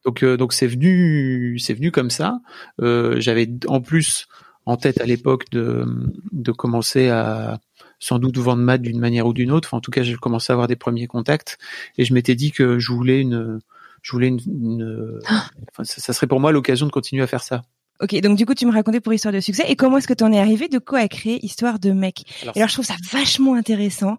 [0.05, 2.41] Donc euh, donc c'est venu c'est venu comme ça.
[2.81, 4.27] Euh, j'avais en plus
[4.65, 5.87] en tête à l'époque de,
[6.33, 7.61] de commencer à
[7.99, 9.69] sans doute vendre mat d'une manière ou d'une autre.
[9.69, 11.59] Enfin, en tout cas, j'ai commencé à avoir des premiers contacts
[11.97, 13.61] et je m'étais dit que je voulais une,
[14.03, 15.21] je voulais une,
[15.71, 17.63] enfin, ça, serait pour moi l'occasion de continuer à faire ça.
[18.01, 19.65] Ok, donc du coup, tu me racontais pour Histoire de succès.
[19.69, 22.25] Et comment est-ce que tu en es arrivé de quoi à créer Histoire de mec?
[22.43, 24.19] Alors, alors, je trouve ça vachement intéressant,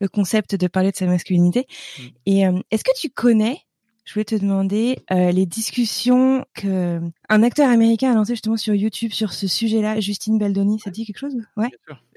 [0.00, 1.66] le concept de parler de sa masculinité.
[1.98, 2.02] Mm.
[2.26, 3.62] Et euh, est-ce que tu connais
[4.08, 8.74] je voulais te demander euh, les discussions que un acteur américain a lancé justement sur
[8.74, 11.36] YouTube sur ce sujet-là, Justine Baldoni, ça dit quelque chose?
[11.58, 11.68] Ouais.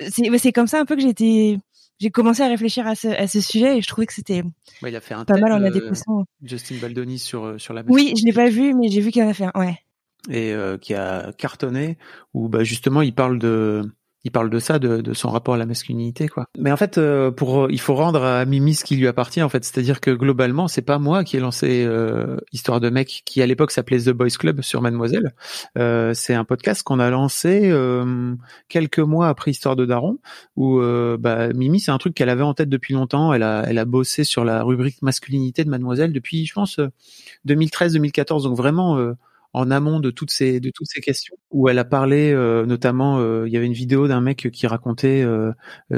[0.09, 1.57] C'est comme ça un peu que j'étais
[1.99, 4.41] j'ai commencé à réfléchir à ce, à ce sujet et je trouvais que c'était
[4.81, 6.25] il a fait un pas mal en adéquation.
[6.41, 9.21] Justine Baldoni sur euh, sur la Oui, je l'ai pas vu mais j'ai vu qu'il
[9.23, 9.59] en a fait un.
[9.59, 9.77] Ouais.
[10.29, 11.97] Et euh, qui a cartonné
[12.33, 13.83] où bah justement il parle de
[14.23, 16.45] il parle de ça, de, de, son rapport à la masculinité, quoi.
[16.57, 19.49] Mais en fait, euh, pour il faut rendre à Mimi ce qui lui appartient, en
[19.49, 19.63] fait.
[19.63, 23.47] C'est-à-dire que globalement, c'est pas moi qui ai lancé euh, Histoire de mec, qui à
[23.47, 25.33] l'époque s'appelait The Boys Club sur Mademoiselle.
[25.77, 28.35] Euh, c'est un podcast qu'on a lancé euh,
[28.69, 30.19] quelques mois après Histoire de Daron,
[30.55, 30.79] où
[31.19, 33.33] bah, Mimi, c'est un truc qu'elle avait en tête depuis longtemps.
[33.33, 36.79] Elle a, elle a bossé sur la rubrique masculinité de Mademoiselle depuis, je pense,
[37.47, 38.43] 2013-2014.
[38.43, 39.13] Donc vraiment
[39.53, 43.19] en amont de toutes ces de toutes ces questions où elle a parlé euh, notamment
[43.19, 45.51] euh, il y avait une vidéo d'un mec qui racontait euh,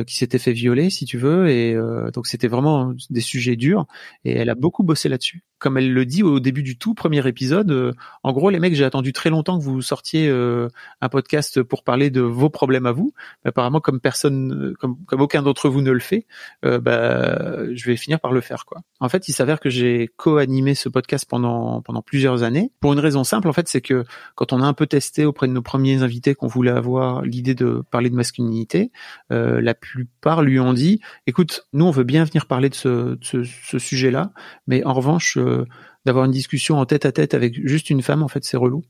[0.08, 1.76] qui s'était fait violer si tu veux et
[2.14, 3.86] donc c'était vraiment des sujets durs
[4.26, 7.26] et elle a beaucoup bossé là-dessus comme elle le dit au début du tout premier
[7.26, 10.68] épisode, euh, en gros, les mecs, j'ai attendu très longtemps que vous sortiez euh,
[11.00, 13.14] un podcast pour parler de vos problèmes à vous.
[13.44, 16.28] Mais apparemment, comme personne, euh, comme, comme aucun d'entre vous ne le fait,
[16.64, 18.82] bah, je vais finir par le faire, quoi.
[19.00, 23.00] En fait, il s'avère que j'ai co-animé ce podcast pendant pendant plusieurs années pour une
[23.00, 23.43] raison simple.
[23.48, 24.04] En fait, c'est que
[24.36, 27.56] quand on a un peu testé auprès de nos premiers invités qu'on voulait avoir l'idée
[27.56, 28.92] de parler de masculinité,
[29.30, 33.18] la plupart lui ont dit "Écoute, nous, on veut bien venir parler de ce,
[33.78, 34.32] sujet-là,
[34.68, 35.38] mais en revanche."
[36.06, 38.84] d'avoir une discussion en tête à tête avec juste une femme, en fait, c'est relou.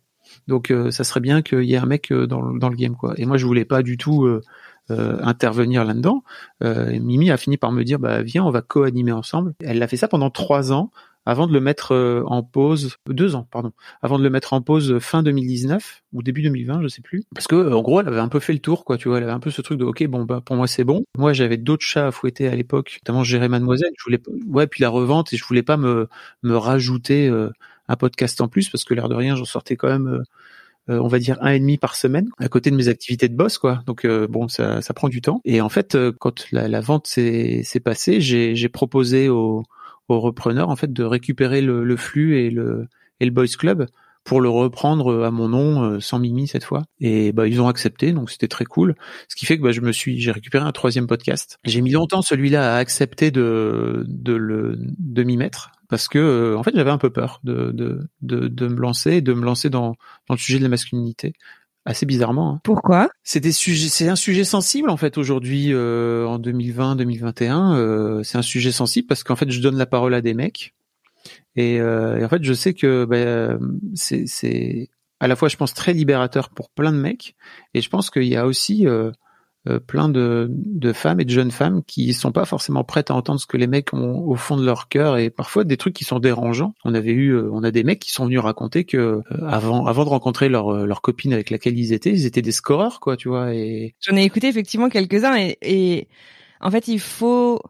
[0.48, 3.14] Donc, euh, ça serait bien qu'il y ait un mec euh, dans, le game, quoi.
[3.18, 4.42] Et moi, je voulais pas du tout euh,
[4.90, 6.24] intervenir là-dedans.
[6.62, 9.54] Mimi a fini par me dire, bah viens, on va co-animer ensemble.
[9.62, 10.92] Elle a fait ça pendant trois ans
[11.26, 14.62] avant de le mettre euh, en pause deux ans pardon avant de le mettre en
[14.62, 17.24] pause fin 2019 ou début 2020 je sais plus.
[17.34, 19.24] Parce que en gros elle avait un peu fait le tour quoi tu vois elle
[19.24, 21.04] avait un peu ce truc de ok bon bah pour moi c'est bon.
[21.18, 24.82] Moi j'avais d'autres chats à fouetter à l'époque notamment gérer mademoiselle je voulais ouais puis
[24.82, 26.08] la revente et je voulais pas me
[26.44, 27.50] me rajouter euh,
[27.88, 30.24] un podcast en plus parce que l'air de rien j'en sortais quand même
[30.90, 33.36] euh, on va dire un et demi par semaine à côté de mes activités de
[33.36, 33.82] boss quoi.
[33.86, 35.40] Donc bon ça, ça prend du temps.
[35.46, 39.64] Et en fait quand la, la vente s'est passée j'ai proposé au
[40.08, 42.88] au repreneur en fait de récupérer le, le, flux et le
[43.20, 43.88] et le boys club
[44.24, 46.84] pour le reprendre à mon nom euh, sans Mimi cette fois.
[47.00, 48.96] Et bah ils ont accepté donc c'était très cool.
[49.28, 51.60] Ce qui fait que bah, je me suis j'ai récupéré un troisième podcast.
[51.66, 56.58] J'ai mis longtemps celui-là à accepter de de le de m'y mettre parce que euh,
[56.58, 59.70] en fait j'avais un peu peur de, de de de me lancer de me lancer
[59.70, 59.96] dans
[60.28, 61.34] dans le sujet de la masculinité
[61.86, 62.54] assez bizarrement.
[62.54, 62.62] Hein.
[62.64, 63.10] Pourquoi?
[63.24, 67.76] C'est des sujets, c'est un sujet sensible en fait aujourd'hui euh, en 2020-2021.
[67.76, 70.74] Euh, c'est un sujet sensible parce qu'en fait je donne la parole à des mecs
[71.56, 73.58] et, euh, et en fait je sais que bah,
[73.96, 77.36] c'est, à la fois je pense très libérateur pour plein de mecs
[77.74, 79.12] et je pense qu'il y a aussi euh,
[79.88, 83.40] plein de, de, femmes et de jeunes femmes qui sont pas forcément prêtes à entendre
[83.40, 86.04] ce que les mecs ont au fond de leur cœur et parfois des trucs qui
[86.04, 86.74] sont dérangeants.
[86.84, 89.86] On avait eu, euh, on a des mecs qui sont venus raconter que euh, avant,
[89.86, 93.16] avant de rencontrer leur leur copine avec laquelle ils étaient, ils étaient des scoreurs quoi,
[93.16, 93.54] tu vois.
[93.54, 96.08] Et j'en ai écouté effectivement quelques uns et, et
[96.60, 97.62] en fait il faut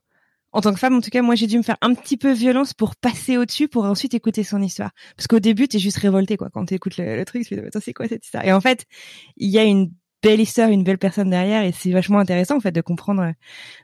[0.53, 2.31] en tant que femme, en tout cas, moi, j'ai dû me faire un petit peu
[2.31, 4.91] violence pour passer au-dessus, pour ensuite écouter son histoire.
[5.17, 6.49] Parce qu'au début, t'es juste révolté, quoi.
[6.53, 8.45] Quand t'écoutes le, le truc, tu te dis, c'est quoi cette histoire?
[8.45, 8.85] Et en fait,
[9.35, 9.91] il y a une
[10.23, 13.33] belle histoire, une belle personne derrière, et c'est vachement intéressant en fait de comprendre,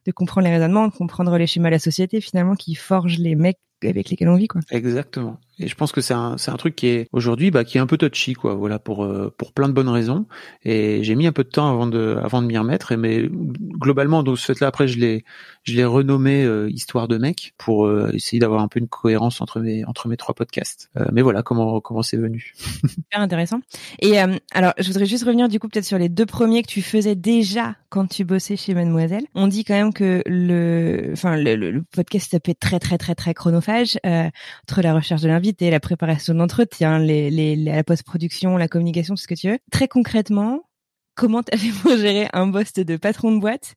[0.05, 3.35] de comprendre les raisonnements, de comprendre les schémas de la société finalement qui forgent les
[3.35, 4.61] mecs avec lesquels on vit quoi.
[4.71, 5.39] Exactement.
[5.59, 7.81] Et je pense que c'est un c'est un truc qui est aujourd'hui bah qui est
[7.81, 8.55] un peu touchy quoi.
[8.55, 10.25] Voilà pour euh, pour plein de bonnes raisons.
[10.63, 12.91] Et j'ai mis un peu de temps avant de avant de m'y remettre.
[12.93, 15.25] Et mais globalement donc ce fait là après je l'ai
[15.63, 19.41] je l'ai renommé euh, histoire de mec pour euh, essayer d'avoir un peu une cohérence
[19.41, 20.89] entre mes entre mes trois podcasts.
[21.11, 22.53] mais voilà comment comment c'est venu.
[22.55, 23.59] Super intéressant.
[23.99, 24.17] Et
[24.51, 27.15] alors je voudrais juste revenir du coup peut-être sur les deux premiers que tu faisais
[27.15, 29.25] déjà quand tu bossais chez Mademoiselle.
[29.35, 32.97] On dit quand même que le enfin le, le, podcast ça peut être très très
[32.97, 38.57] très très chronophage entre la recherche de l'invité la préparation d'entretien, les, les, la post-production,
[38.57, 39.59] la communication, tout ce que tu veux.
[39.71, 40.63] Très concrètement,
[41.15, 43.75] comment t'avais pour gérer un poste de patron de boîte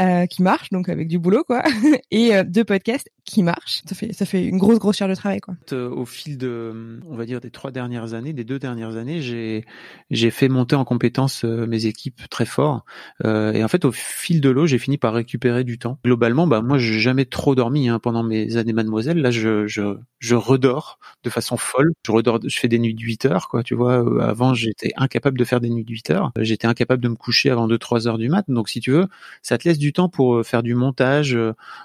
[0.00, 1.62] euh, qui marche, donc avec du boulot, quoi,
[2.10, 3.82] et euh, deux podcasts qui marche.
[3.88, 5.54] Ça fait ça fait une grosse grosse charge de travail quoi.
[5.72, 9.20] Euh, Au fil de, on va dire des trois dernières années, des deux dernières années,
[9.20, 9.64] j'ai
[10.10, 12.84] j'ai fait monter en compétence euh, mes équipes très fort.
[13.24, 15.98] Euh, et en fait, au fil de l'eau, j'ai fini par récupérer du temps.
[16.04, 19.18] Globalement, bah moi, j'ai jamais trop dormi hein, pendant mes années Mademoiselle.
[19.18, 21.92] Là, je je je redors de façon folle.
[22.06, 23.62] Je redors, je fais des nuits de 8 heures quoi.
[23.62, 26.32] Tu vois, Euh, avant j'étais incapable de faire des nuits de 8 heures.
[26.40, 28.44] J'étais incapable de me coucher avant 2-3 heures du mat.
[28.48, 29.06] Donc si tu veux,
[29.42, 31.38] ça te laisse du temps pour faire du montage.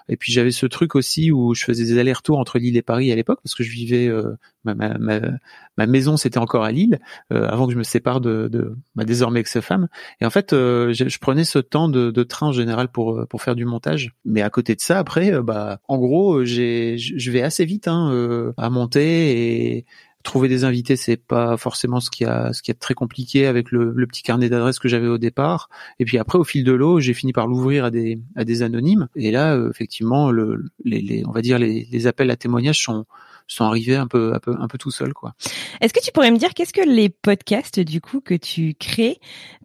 [0.10, 3.12] Et puis j'avais ce truc aussi où je faisais des allers-retours entre Lille et Paris
[3.12, 5.19] à l'époque parce que je vivais euh, ma, ma, ma,
[5.78, 7.00] ma maison c'était encore à Lille
[7.32, 9.88] euh, avant que je me sépare de, de ma désormais ex-femme.
[10.22, 13.13] Et en fait, euh, je, je prenais ce temps de, de train en général pour
[13.13, 14.13] euh, pour faire du montage.
[14.26, 17.65] Mais à côté de ça, après, euh, bah en gros, euh, j'ai je vais assez
[17.65, 19.86] vite hein, à monter et
[20.24, 23.72] trouver des invités c'est pas forcément ce qui a ce qui est très compliqué avec
[23.72, 25.70] le, petit carnet d'adresses que j'avais au départ.
[26.00, 28.62] Et puis après au fil de l'eau j'ai fini par l'ouvrir à des à des
[28.62, 29.08] anonymes.
[29.16, 32.82] Et là euh, effectivement le les, les on va dire les, les appels à témoignages
[32.82, 33.06] sont
[33.48, 35.34] sont arrivés un peu un peu un peu tout seul quoi.
[35.82, 39.20] Est-ce que tu pourrais me dire qu'est-ce que les podcasts du coup que tu crées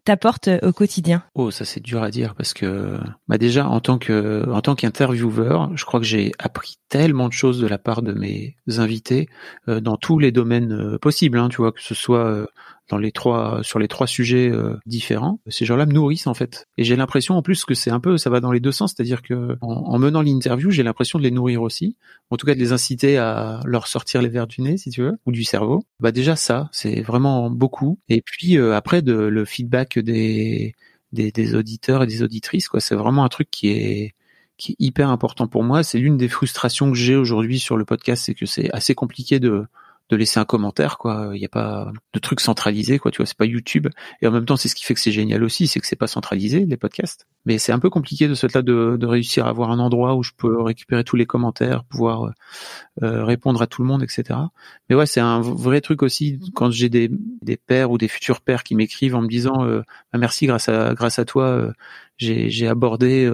[0.05, 1.23] t'apportent au quotidien?
[1.35, 4.75] Oh, ça c'est dur à dire parce que bah déjà en tant que en tant
[4.75, 9.29] qu'intervieweur, je crois que j'ai appris tellement de choses de la part de mes invités
[9.67, 12.47] euh, dans tous les domaines euh, possibles, hein, tu vois, que ce soit euh,
[12.89, 15.39] dans les trois sur les trois sujets euh, différents.
[15.47, 18.17] Ces gens-là me nourrissent en fait, et j'ai l'impression en plus que c'est un peu
[18.17, 21.23] ça va dans les deux sens, c'est-à-dire que en, en menant l'interview, j'ai l'impression de
[21.23, 21.95] les nourrir aussi,
[22.29, 25.01] en tout cas de les inciter à leur sortir les verres du nez si tu
[25.01, 25.83] veux ou du cerveau.
[25.99, 27.99] Bah déjà ça, c'est vraiment beaucoup.
[28.09, 30.73] Et puis euh, après de le feedback des
[31.11, 34.13] des, des auditeurs et des auditrices quoi c'est vraiment un truc qui est
[34.57, 37.85] qui est hyper important pour moi c'est l'une des frustrations que j'ai aujourd'hui sur le
[37.85, 39.65] podcast c'est que c'est assez compliqué de
[40.09, 41.31] de laisser un commentaire quoi.
[41.33, 43.25] Il n'y a pas de truc centralisé quoi tu vois.
[43.25, 43.87] C'est pas YouTube.
[44.21, 45.95] Et en même temps c'est ce qui fait que c'est génial aussi c'est que c'est
[45.95, 47.27] pas centralisé les podcasts.
[47.45, 50.23] Mais c'est un peu compliqué de ce là de, réussir à avoir un endroit où
[50.23, 52.31] je peux récupérer tous les commentaires pouvoir euh,
[53.01, 54.37] euh, répondre à tout le monde etc
[54.89, 57.09] mais ouais c'est un vrai truc aussi quand j'ai des
[57.41, 60.67] des pères ou des futurs pères qui m'écrivent en me disant euh, ah, merci grâce
[60.67, 61.71] à grâce à toi euh,
[62.17, 63.31] j'ai abordé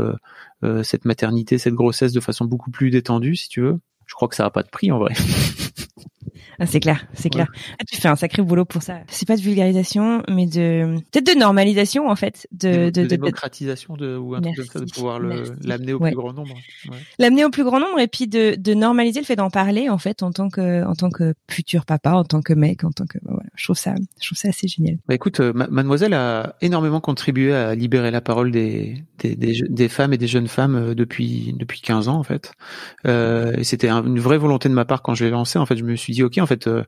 [0.83, 3.79] cette maternité cette grossesse de façon beaucoup plus détendue si tu veux.
[4.05, 5.13] Je crois que ça a pas de prix en vrai
[6.59, 7.47] Ah, c'est clair, c'est clair.
[7.79, 8.99] Ah, tu fais un sacré boulot pour ça.
[9.07, 13.01] C'est pas de vulgarisation, mais de peut-être de normalisation en fait, de de, de, de
[13.01, 16.09] de- démocratisation de ou un truc comme ça de pouvoir l'amener au Ouais.
[16.11, 16.53] plus grand nombre
[16.89, 16.97] ouais.
[17.19, 19.97] l'amener au plus grand nombre et puis de, de normaliser le fait d'en parler en
[19.97, 23.05] fait en tant que en tant que futur papa, en tant que mec, en tant
[23.05, 23.49] que bah, voilà.
[23.55, 24.97] Je trouve ça, je trouve ça assez génial.
[25.07, 29.53] Bah écoute, euh, Ma- Mademoiselle a énormément contribué à libérer la parole des, des, des,
[29.53, 32.51] je- des femmes et des jeunes femmes euh, depuis depuis 15 ans en fait.
[33.07, 35.57] Euh, et c'était un- une vraie volonté de ma part quand je l'ai lancé.
[35.59, 36.83] En fait, je me suis dit en fait, euh,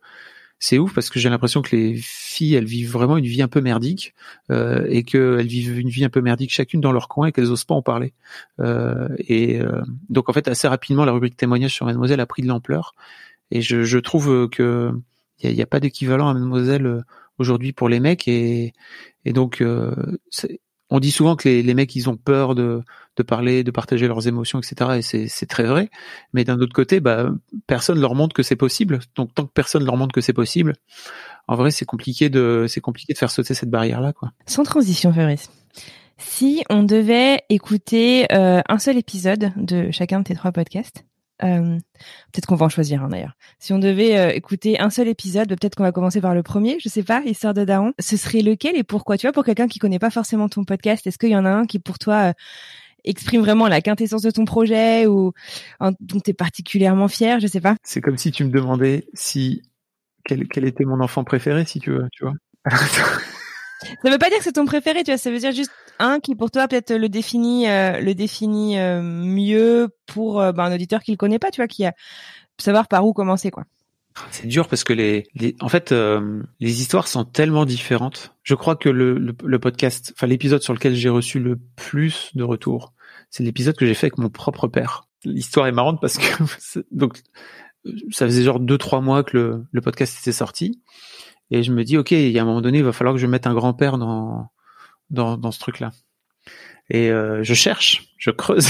[0.59, 3.47] c'est ouf parce que j'ai l'impression que les filles, elles vivent vraiment une vie un
[3.47, 4.13] peu merdique
[4.51, 7.51] euh, et qu'elles vivent une vie un peu merdique chacune dans leur coin et qu'elles
[7.51, 8.13] osent pas en parler.
[8.59, 12.41] Euh, et euh, donc en fait, assez rapidement, la rubrique témoignage sur Mademoiselle a pris
[12.41, 12.93] de l'ampleur.
[13.51, 14.91] Et je, je trouve que
[15.39, 17.01] il y a, a pas d'équivalent à Mademoiselle euh,
[17.37, 18.73] aujourd'hui pour les mecs et,
[19.25, 19.93] et donc euh,
[20.89, 22.81] on dit souvent que les, les mecs ils ont peur de,
[23.17, 24.99] de parler, de partager leurs émotions, etc.
[25.13, 25.89] Et c'est, très vrai.
[26.33, 27.29] Mais d'un autre côté, bah,
[27.65, 28.99] personne leur montre que c'est possible.
[29.15, 30.73] Donc tant que personne leur montre que c'est possible,
[31.47, 34.31] en vrai c'est compliqué de c'est compliqué de faire sauter cette barrière là quoi.
[34.45, 35.49] Sans transition, Fabrice.
[36.17, 41.05] Si on devait écouter euh, un seul épisode de chacun de tes trois podcasts,
[41.43, 41.77] euh,
[42.31, 43.33] peut-être qu'on va en choisir un d'ailleurs.
[43.59, 46.77] Si on devait euh, écouter un seul épisode, peut-être qu'on va commencer par le premier,
[46.79, 47.93] je sais pas, Histoire de Daron.
[47.99, 49.17] Ce serait lequel et pourquoi?
[49.17, 51.49] Tu vois, pour quelqu'un qui connaît pas forcément ton podcast, est-ce qu'il y en a
[51.49, 52.33] un qui pour toi euh,
[53.03, 55.33] exprime vraiment la quintessence de ton projet ou
[55.79, 57.39] un dont tu es particulièrement fier?
[57.39, 57.75] Je sais pas.
[57.83, 59.61] C'est comme si tu me demandais si
[60.25, 62.33] quel, quel était mon enfant préféré, si tu veux, tu vois.
[64.03, 65.17] Ça veut pas dire que c'est ton préféré, tu vois.
[65.17, 69.01] Ça veut dire juste un qui pour toi peut-être le définit, euh, le définit euh,
[69.01, 71.93] mieux pour euh, ben, un auditeur qui le connaît pas, tu vois, qui a
[72.57, 73.65] savoir par où commencer, quoi.
[74.31, 78.33] C'est dur parce que les, les en fait euh, les histoires sont tellement différentes.
[78.43, 82.31] Je crois que le, le, le podcast, enfin l'épisode sur lequel j'ai reçu le plus
[82.33, 82.93] de retours,
[83.29, 85.07] c'est l'épisode que j'ai fait avec mon propre père.
[85.23, 86.43] L'histoire est marrante parce que
[86.91, 87.21] donc
[88.11, 90.81] ça faisait genre deux trois mois que le, le podcast était sorti
[91.51, 93.21] et je me dis ok il y a un moment donné il va falloir que
[93.21, 94.49] je mette un grand père dans
[95.09, 95.91] dans, dans ce truc là
[96.89, 98.67] et euh, je cherche je creuse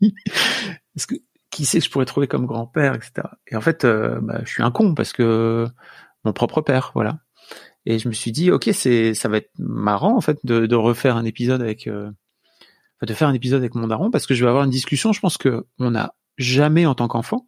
[0.02, 1.22] est-ce qui
[1.64, 3.28] c'est que je pourrais trouver comme grand-père, etc.
[3.46, 5.66] Et en fait, euh, bah, je suis un con parce que
[6.24, 7.18] mon propre père, voilà.
[7.86, 10.74] Et je me suis dit, ok, c'est, ça va être marrant en fait de, de
[10.74, 12.10] refaire un épisode avec, euh,
[13.02, 15.12] de faire un épisode avec mon daron parce que je vais avoir une discussion.
[15.12, 17.46] Je pense que on n'a jamais en tant qu'enfant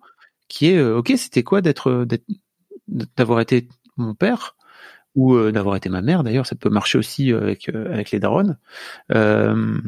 [0.49, 2.07] qui est, euh, ok, c'était quoi d'être,
[2.89, 4.57] d'avoir été mon père
[5.15, 6.25] ou euh, d'avoir été ma mère.
[6.25, 8.57] D'ailleurs, ça peut marcher aussi avec euh, avec les darons.
[9.13, 9.81] Euh,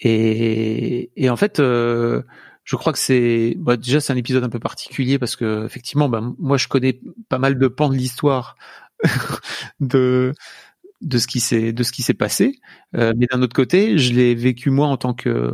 [0.00, 2.22] et, et en fait, euh,
[2.64, 6.08] je crois que c'est bah, déjà c'est un épisode un peu particulier parce que effectivement,
[6.08, 8.56] bah, moi je connais pas mal de pans de l'histoire
[9.80, 10.32] de
[11.02, 12.60] de ce qui s'est de ce qui s'est passé,
[12.96, 15.52] euh, mais d'un autre côté, je l'ai vécu moi en tant que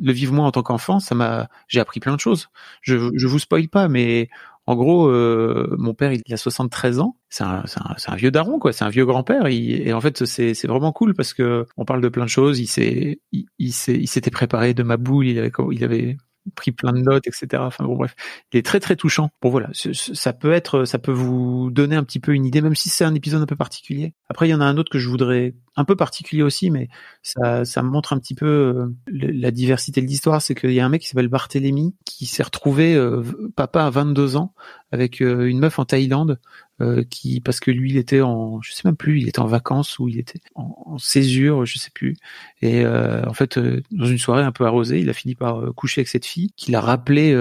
[0.00, 2.48] le vivre moi en tant qu'enfant, ça m'a j'ai appris plein de choses.
[2.82, 4.28] Je je vous spoil pas, mais
[4.68, 7.16] en gros, euh, mon père, il a 73 ans.
[7.30, 7.64] C'est un,
[8.06, 8.74] un, vieux daron, quoi.
[8.74, 9.46] C'est un vieux grand-père.
[9.46, 12.60] Et en fait, c'est, vraiment cool parce que on parle de plein de choses.
[12.60, 15.26] Il s'est, il, il s'était préparé de ma boule.
[15.26, 16.18] Il avait, il avait
[16.54, 17.62] pris plein de notes, etc.
[17.64, 18.14] Enfin bon bref,
[18.52, 19.30] il est très très touchant.
[19.40, 22.74] Bon voilà, ça peut être, ça peut vous donner un petit peu une idée, même
[22.74, 24.14] si c'est un épisode un peu particulier.
[24.28, 26.88] Après il y en a un autre que je voudrais un peu particulier aussi, mais
[27.22, 30.42] ça, ça montre un petit peu euh, la diversité de l'histoire.
[30.42, 33.22] C'est qu'il y a un mec qui s'appelle Barthélemy qui s'est retrouvé euh,
[33.54, 34.54] papa à 22 ans
[34.90, 36.40] avec euh, une meuf en Thaïlande
[37.10, 39.98] qui parce que lui il était en je sais même plus il était en vacances
[39.98, 42.14] ou il était en, césure je sais plus
[42.62, 43.58] et en fait
[43.90, 46.70] dans une soirée un peu arrosée il a fini par coucher avec cette fille qui
[46.70, 47.36] l'a rappelé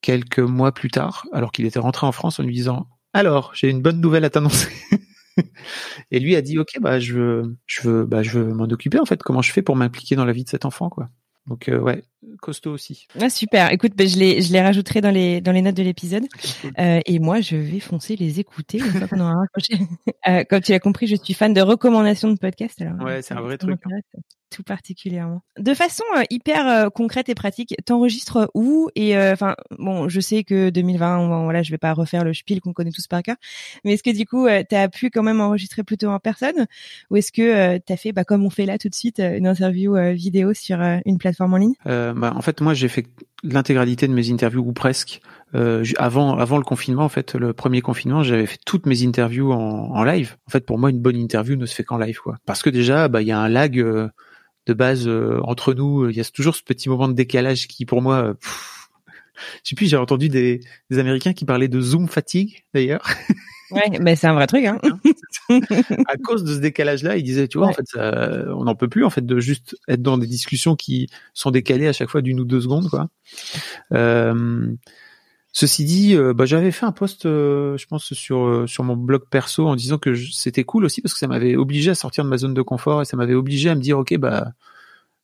[0.00, 3.70] quelques mois plus tard alors qu'il était rentré en France en lui disant alors j'ai
[3.70, 4.68] une bonne nouvelle à t'annoncer
[6.10, 8.98] et lui a dit ok bah je veux je veux bah je veux m'en occuper
[8.98, 11.08] en fait comment je fais pour m'impliquer dans la vie de cet enfant quoi?
[11.46, 12.04] Donc euh, ouais
[12.40, 13.06] costaud aussi.
[13.20, 13.72] Ah, super.
[13.72, 16.24] Écoute, ben, je les je les rajouterai dans les dans les notes de l'épisode.
[16.78, 19.74] Euh, et moi, je vais foncer les écouter une fois qu'on aura raccroché.
[20.28, 22.80] euh, comme tu l'as compris, je suis fan de recommandations de podcasts.
[22.82, 23.80] Alors, ouais, c'est un vrai truc.
[23.86, 24.20] Hein.
[24.50, 25.42] Tout particulièrement.
[25.58, 30.20] De façon euh, hyper euh, concrète et pratique, t'enregistres où Et euh, enfin, bon, je
[30.20, 33.22] sais que 2020, on, voilà, je vais pas refaire le spiel qu'on connaît tous par
[33.22, 33.36] cœur.
[33.84, 36.66] Mais est-ce que du coup, tu as pu quand même enregistrer plutôt en personne,
[37.10, 39.46] ou est-ce que tu as fait, bah, comme on fait là tout de suite, une
[39.46, 41.74] interview vidéo sur une plateforme en ligne?
[41.84, 43.06] Bah, en fait, moi, j'ai fait
[43.42, 45.20] l'intégralité de mes interviews ou presque
[45.54, 47.04] euh, avant avant le confinement.
[47.04, 50.36] En fait, le premier confinement, j'avais fait toutes mes interviews en, en, live.
[50.46, 52.36] En fait, pour moi, une bonne interview ne se fait qu'en live, quoi.
[52.46, 54.08] Parce que déjà, bah, il y a un lag euh,
[54.68, 56.08] de base euh, entre nous.
[56.08, 58.90] Il y a toujours ce petit moment de décalage qui, pour moi, pff,
[59.64, 59.86] je sais plus.
[59.86, 63.02] J'ai entendu des, des Américains qui parlaient de Zoom fatigue, d'ailleurs.
[63.70, 64.64] Ouais, mais c'est un vrai truc.
[64.64, 64.80] Hein.
[66.08, 68.88] à cause de ce décalage-là, il disait, tu vois, en fait, ça, on n'en peut
[68.88, 72.22] plus en fait de juste être dans des discussions qui sont décalées à chaque fois
[72.22, 73.10] d'une ou deux secondes, quoi.
[73.92, 74.72] Euh,
[75.58, 78.96] ceci dit, euh, bah, j'avais fait un post, euh, je pense, sur euh, sur mon
[78.96, 82.22] blog perso en disant que c'était cool aussi parce que ça m'avait obligé à sortir
[82.22, 84.52] de ma zone de confort et ça m'avait obligé à me dire, ok, bah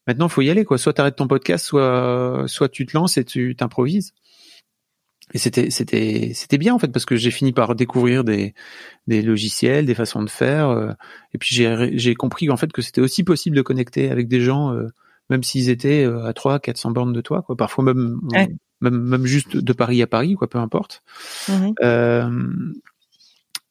[0.09, 0.77] maintenant faut y aller, quoi.
[0.77, 4.13] Soit t'arrêtes ton podcast, soit soit tu te lances et tu t'improvises.
[5.35, 8.55] Et c'était c'était c'était bien en fait parce que j'ai fini par découvrir des
[9.07, 10.97] des logiciels, des façons de faire
[11.33, 14.41] et puis j'ai j'ai compris en fait que c'était aussi possible de connecter avec des
[14.41, 14.75] gens
[15.31, 18.21] même s'ils étaient à 3 400 bornes de toi quoi, parfois même
[18.85, 21.03] même même juste de Paris à Paris quoi, peu importe.
[21.49, 21.73] Mmh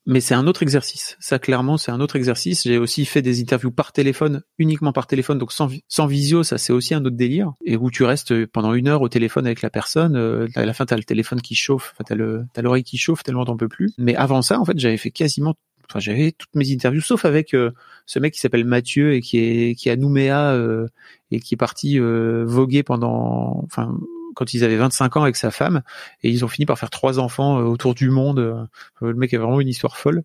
[0.06, 1.16] mais c'est un autre exercice.
[1.20, 2.64] Ça, clairement, c'est un autre exercice.
[2.64, 6.58] J'ai aussi fait des interviews par téléphone, uniquement par téléphone, donc sans, sans visio, ça
[6.58, 7.54] c'est aussi un autre délire.
[7.64, 10.16] Et où tu restes pendant une heure au téléphone avec la personne.
[10.16, 12.98] Euh, à la fin, t'as le téléphone qui chauffe, enfin, t'as le, t'as l'oreille qui
[12.98, 13.94] chauffe tellement t'en peux plus.
[13.98, 15.56] Mais avant ça, en fait, j'avais fait quasiment,
[15.90, 17.72] enfin, j'avais toutes mes interviews, sauf avec euh,
[18.06, 20.88] ce mec qui s'appelle Mathieu et qui est, qui est à Nouméa euh,
[21.32, 23.98] et qui est parti voguer pendant, enfin,
[24.36, 25.82] quand ils avaient 25 ans avec sa femme
[26.22, 28.40] et ils ont fini par faire trois enfants euh, autour du monde.
[28.40, 28.66] Euh,
[29.02, 30.24] le mec a vraiment une histoire folle.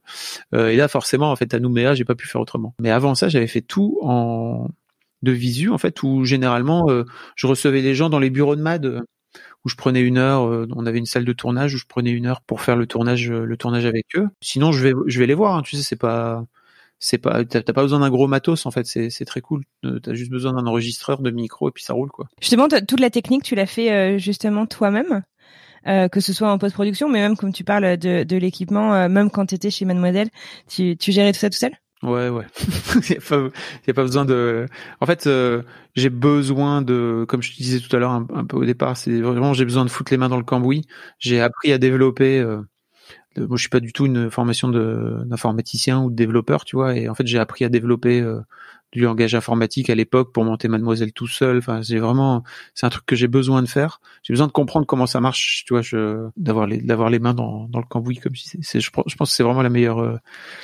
[0.55, 2.75] Euh, et là, forcément, en fait, à Nouméa, j'ai pas pu faire autrement.
[2.81, 4.69] Mais avant ça, j'avais fait tout en
[5.23, 6.87] de visu, en fait, où généralement,
[7.35, 9.03] je recevais les gens dans les bureaux de MAD
[9.65, 10.43] où je prenais une heure.
[10.77, 13.29] on avait une salle de tournage où je prenais une heure pour faire le tournage,
[13.29, 14.29] le tournage avec eux.
[14.41, 15.57] Sinon, je vais, je vais les voir.
[15.57, 16.45] Hein, tu sais, c'est pas,
[16.99, 19.63] c'est pas t'as pas besoin d'un gros matos en fait c'est c'est très cool
[20.03, 23.11] t'as juste besoin d'un enregistreur de micro et puis ça roule quoi justement toute la
[23.11, 25.23] technique tu l'as fait euh, justement toi-même
[25.87, 29.09] euh, que ce soit en post-production mais même comme tu parles de, de l'équipement euh,
[29.09, 30.29] même quand tu étais chez Mademoiselle
[30.69, 31.73] tu tu gérais tout ça tout seul?
[32.05, 32.45] Ouais, ouais.
[32.95, 33.51] Il n'y a,
[33.89, 34.67] a, pas besoin de.
[35.01, 35.29] En fait,
[35.97, 38.97] j'ai besoin de, comme je te disais tout à l'heure un, un, peu au départ,
[38.97, 40.87] c'est vraiment j'ai besoin de foutre les mains dans le cambouis.
[41.19, 42.41] J'ai appris à développer
[43.47, 47.09] moi je suis pas du tout une formation d'informaticien ou de développeur tu vois et
[47.09, 48.41] en fait j'ai appris à développer euh,
[48.93, 51.59] du langage informatique à l'époque pour monter Mademoiselle tout seul.
[51.59, 52.43] Enfin, c'est vraiment,
[52.75, 54.01] c'est un truc que j'ai besoin de faire.
[54.23, 57.35] J'ai besoin de comprendre comment ça marche, tu vois, je, d'avoir les, d'avoir les mains
[57.35, 60.17] dans, dans le cambouis comme si c'est, je, pense que c'est vraiment la meilleure, euh,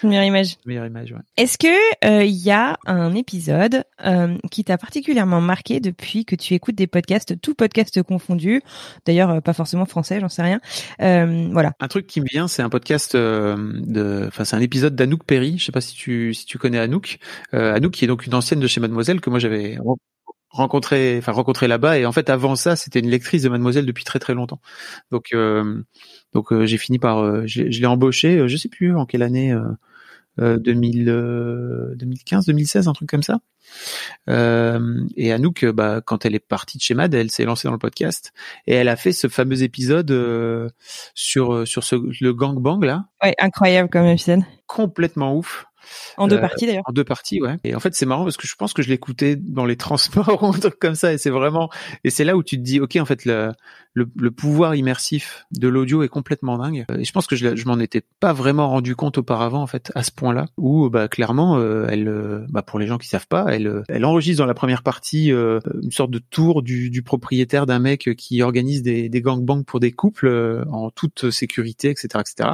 [0.02, 0.56] meilleure image.
[0.66, 1.18] Meilleure image, ouais.
[1.36, 1.66] Est-ce que
[2.02, 6.74] il euh, y a un épisode euh, qui t'a particulièrement marqué depuis que tu écoutes
[6.74, 8.62] des podcasts, tout podcast confondu,
[9.06, 10.60] d'ailleurs euh, pas forcément français, j'en sais rien.
[11.00, 11.72] Euh, voilà.
[11.80, 15.58] Un truc qui me vient, c'est un podcast de, enfin c'est un épisode d'Anouk Perry.
[15.58, 17.18] Je sais pas si tu si tu connais Anouk.
[17.52, 19.78] Anouk qui est donc une ancienne de chez Mademoiselle que moi j'avais
[20.54, 21.98] rencontré, enfin rencontré là-bas.
[21.98, 24.60] Et en fait, avant ça, c'était une lectrice de Mademoiselle depuis très très longtemps.
[25.10, 25.82] Donc, euh,
[26.32, 29.52] donc euh, j'ai fini par, euh, je, l'ai embauché, je sais plus en quelle année.
[30.40, 31.04] euh, 2000,
[31.96, 33.38] 2015, 2016, un truc comme ça.
[34.26, 37.78] Et Anouk, bah, quand elle est partie de chez Mad, elle s'est lancée dans le
[37.78, 38.32] podcast
[38.66, 40.72] et elle a fait ce fameux épisode
[41.14, 43.04] sur sur ce le gangbang là.
[43.22, 44.40] Ouais, incroyable comme épisode.
[44.66, 45.66] Complètement ouf.
[46.16, 46.82] En deux Euh, parties d'ailleurs.
[46.86, 47.56] En deux parties, ouais.
[47.64, 50.42] Et en fait, c'est marrant parce que je pense que je l'écoutais dans les transports
[50.42, 51.12] ou un truc comme ça.
[51.12, 51.70] Et c'est vraiment,
[52.04, 53.50] et c'est là où tu te dis, ok, en fait, le,
[53.94, 56.84] le, le pouvoir immersif de l'audio est complètement dingue.
[56.90, 59.66] Euh, Et je pense que je, je m'en étais pas vraiment rendu compte auparavant, en
[59.66, 60.46] fait, à ce point-là.
[60.56, 63.82] Où, bah, clairement, euh, elle, euh, bah, pour les gens qui savent pas, elle, euh,
[63.88, 67.78] elle enregistre dans la première partie euh, une sorte de tour du, du propriétaire d'un
[67.78, 72.50] mec qui organise des, des gangbangs pour des couples euh, en toute sécurité, etc., etc.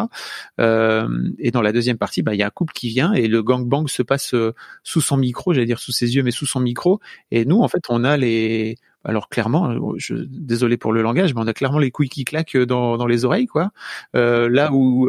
[0.60, 3.19] Euh, et dans la deuxième partie, bah, il y a un couple qui vient et
[3.28, 6.46] le gangbang se passe euh, sous son micro, j'allais dire sous ses yeux, mais sous
[6.46, 7.00] son micro.
[7.30, 11.40] Et nous, en fait, on a les, alors clairement, euh, désolé pour le langage, mais
[11.40, 13.70] on a clairement les couilles qui claquent dans, les oreilles, quoi.
[14.14, 15.08] Euh, là où,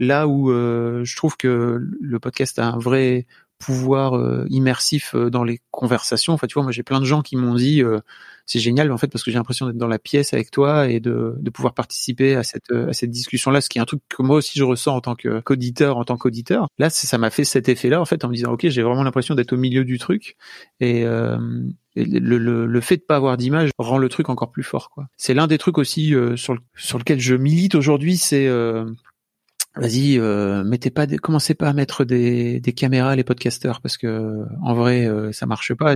[0.00, 3.26] là où je trouve que le podcast a un vrai
[3.58, 6.32] pouvoir euh, immersif euh, dans les conversations.
[6.32, 8.00] Enfin, tu vois, moi j'ai plein de gens qui m'ont dit euh,
[8.46, 11.00] c'est génial en fait parce que j'ai l'impression d'être dans la pièce avec toi et
[11.00, 13.84] de, de pouvoir participer à cette euh, à cette discussion là, ce qui est un
[13.84, 16.66] truc que moi aussi je ressens en tant qu'auditeur, en tant qu'auditeur.
[16.78, 19.02] Là, ça m'a fait cet effet là en fait en me disant ok, j'ai vraiment
[19.02, 20.36] l'impression d'être au milieu du truc
[20.80, 21.38] et, euh,
[21.94, 24.90] et le, le, le fait de pas avoir d'image rend le truc encore plus fort
[24.90, 25.08] quoi.
[25.16, 28.86] C'est l'un des trucs aussi euh, sur le, sur lequel je milite aujourd'hui, c'est euh,
[29.76, 33.96] Vas-y, euh, mettez pas, des, commencez pas à mettre des, des caméras les podcasteurs parce
[33.96, 35.94] que en vrai euh, ça marche pas.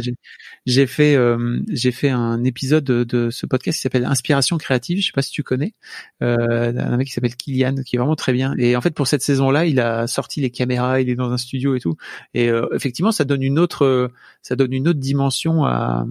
[0.66, 5.00] J'ai- fait, euh, j'ai fait un épisode de, de ce podcast qui s'appelle Inspiration créative.
[5.00, 5.74] Je sais pas si tu connais,
[6.22, 8.54] euh, d'un mec qui s'appelle Kylian, qui est vraiment très bien.
[8.56, 11.38] Et en fait pour cette saison-là, il a sorti les caméras, il est dans un
[11.38, 11.96] studio et tout.
[12.34, 14.12] Et euh, effectivement, ça donne une autre,
[14.42, 16.06] ça donne une autre dimension à,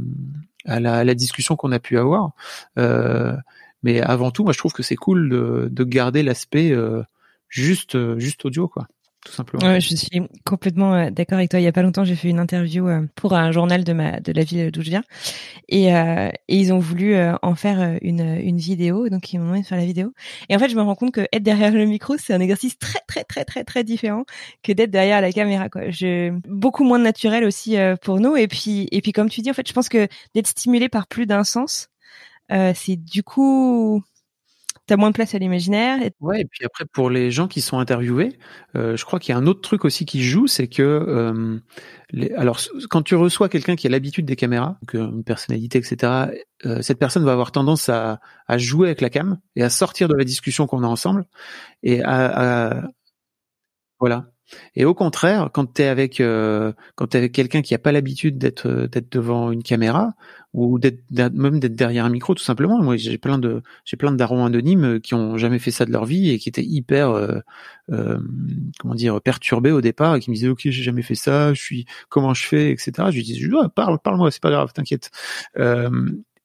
[0.66, 2.32] à la, à la discussion qu'on a pu avoir.
[2.78, 3.34] Euh,
[3.84, 7.02] mais avant tout, moi je trouve que c'est cool de, de garder l'aspect euh,
[7.52, 8.88] juste euh, juste audio quoi
[9.24, 11.60] tout simplement Ouais, je suis complètement euh, d'accord avec toi.
[11.60, 14.20] Il y a pas longtemps, j'ai fait une interview euh, pour un journal de ma
[14.20, 15.04] de la ville d'où je viens,
[15.70, 19.62] et, euh, et ils ont voulu en faire une une vidéo, donc ils m'ont demandé
[19.62, 20.12] de faire la vidéo.
[20.50, 22.78] Et en fait, je me rends compte que être derrière le micro, c'est un exercice
[22.80, 24.26] très très très très très différent
[24.64, 25.70] que d'être derrière la caméra.
[25.70, 25.92] Quoi.
[25.92, 28.36] Je beaucoup moins naturel aussi pour nous.
[28.36, 31.06] Et puis et puis comme tu dis, en fait, je pense que d'être stimulé par
[31.06, 31.90] plus d'un sens,
[32.52, 34.04] euh, c'est du coup
[34.92, 36.02] t'as moins de place à l'imaginaire.
[36.02, 38.38] Et- ouais et puis après pour les gens qui sont interviewés
[38.76, 41.60] euh, je crois qu'il y a un autre truc aussi qui joue c'est que euh,
[42.10, 46.34] les, alors quand tu reçois quelqu'un qui a l'habitude des caméras euh, une personnalité etc
[46.66, 50.10] euh, cette personne va avoir tendance à, à jouer avec la cam et à sortir
[50.10, 51.26] de la discussion qu'on a ensemble
[51.84, 52.84] et à, à
[54.00, 54.31] voilà
[54.76, 58.38] et au contraire, quand t'es avec euh, quand t'es avec quelqu'un qui a pas l'habitude
[58.38, 60.14] d'être euh, d'être devant une caméra
[60.54, 62.82] ou d'être même d'être derrière un micro tout simplement.
[62.82, 65.86] Moi, j'ai plein de j'ai plein de darons anonymes euh, qui ont jamais fait ça
[65.86, 67.40] de leur vie et qui étaient hyper euh,
[67.92, 68.20] euh,
[68.80, 71.62] comment dire perturbés au départ et qui me disaient ok j'ai jamais fait ça, je
[71.62, 72.92] suis comment je fais etc.
[73.10, 75.12] Je lui dis Ouais, parle parle-moi c'est pas grave t'inquiète.
[75.58, 75.90] Euh,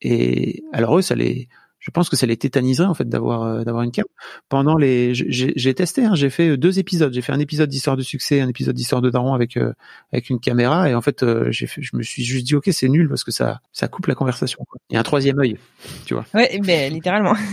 [0.03, 1.49] et alors eux ça les
[1.87, 4.05] je pense que ça les tétaniserait en fait d'avoir euh, d'avoir une cam.
[4.49, 7.15] Pendant les, j'ai testé, hein, j'ai fait deux épisodes.
[7.15, 9.73] J'ai fait un épisode d'histoire de succès, un épisode d'histoire de daron avec euh,
[10.13, 10.91] avec une caméra.
[10.91, 13.31] Et en fait, euh, j'ai je me suis juste dit ok c'est nul parce que
[13.31, 14.65] ça ça coupe la conversation.
[14.69, 14.81] Quoi.
[14.91, 15.59] Il y a un troisième œil,
[16.07, 16.25] tu vois.
[16.35, 17.35] Ouais, ben littéralement.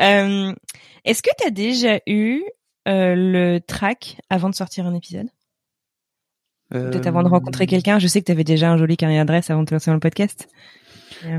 [0.00, 0.50] Euh,
[1.04, 2.42] Est-ce que tu as déjà eu
[2.88, 5.26] euh, le track avant de sortir un épisode?
[6.70, 7.98] Peut-être avant de rencontrer quelqu'un.
[7.98, 9.94] Je sais que tu avais déjà un joli carnet d'adresse avant de te lancer dans
[9.94, 10.48] le podcast.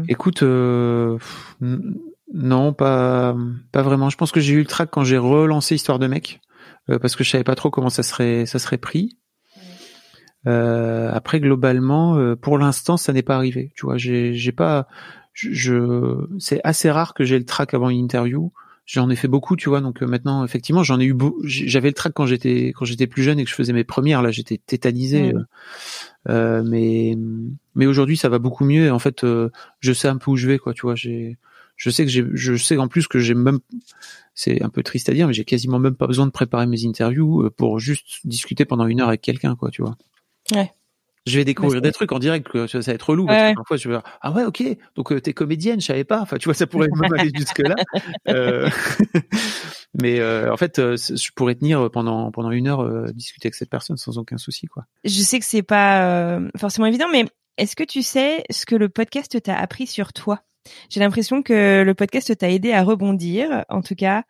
[0.08, 1.18] Écoute, euh,
[2.34, 3.36] non, pas
[3.72, 4.10] pas vraiment.
[4.10, 6.42] Je pense que j'ai eu le track quand j'ai relancé Histoire de mec
[6.90, 9.18] euh, parce que je savais pas trop comment ça serait ça serait pris.
[10.46, 13.72] Euh, après globalement, euh, pour l'instant, ça n'est pas arrivé.
[13.76, 14.88] Tu vois, j'ai j'ai pas,
[15.32, 18.52] je, je- c'est assez rare que j'ai le track avant une interview.
[18.86, 19.80] J'en ai fait beaucoup, tu vois.
[19.80, 21.14] Donc euh, maintenant, effectivement, j'en ai eu.
[21.14, 23.86] beau- J'avais le track quand j'étais quand j'étais plus jeune et que je faisais mes
[23.86, 24.22] premières.
[24.22, 25.32] Là, j'étais tétanisé.
[25.34, 25.44] Euh,
[26.30, 27.18] euh, mais
[27.76, 28.86] mais aujourd'hui, ça va beaucoup mieux.
[28.86, 30.74] Et en fait, euh, je sais un peu où je vais, quoi.
[30.74, 31.38] Tu vois, j'ai,
[31.78, 33.60] je sais que j'ai, je sais en plus que j'ai même,
[34.36, 36.86] c'est un peu triste à dire, mais j'ai quasiment même pas besoin de préparer mes
[36.86, 39.72] interviews pour juste discuter pendant une heure avec quelqu'un, quoi.
[39.72, 39.96] Tu vois.
[40.54, 40.72] Ouais.
[41.26, 43.26] Je vais découvrir des trucs en direct, que ça va être relou.
[43.26, 44.62] Parce Ouais, que parfois, je vais dire, ah ouais, ok,
[44.96, 46.20] donc euh, t'es comédienne, je savais pas.
[46.22, 47.76] Enfin, tu vois, ça pourrait même aller jusque là.
[48.30, 48.70] Euh,
[50.02, 53.56] mais euh, en fait, euh, je pourrais tenir pendant pendant une heure euh, discuter avec
[53.56, 54.86] cette personne sans aucun souci, quoi.
[55.04, 57.26] Je sais que c'est pas euh, forcément évident, mais
[57.58, 60.42] est-ce que tu sais ce que le podcast t'a appris sur toi?
[60.90, 64.24] J'ai l'impression que le podcast t'a aidé à rebondir, en tout cas,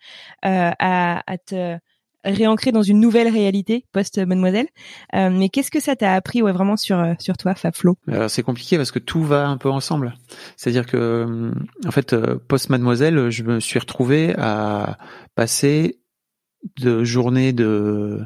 [0.46, 1.78] euh, à, à te
[2.24, 4.68] réancrer dans une nouvelle réalité post Mademoiselle.
[5.16, 7.98] Euh, mais qu'est-ce que ça t'a appris, ouais, vraiment sur euh, sur toi, Fab Flo?
[8.08, 10.16] Alors, c'est compliqué parce que tout va un peu ensemble.
[10.58, 11.52] C'est-à-dire que, euh,
[11.86, 14.98] en fait, euh, post Mademoiselle, je me suis retrouvé à
[15.36, 16.00] passer
[16.80, 18.22] de journées de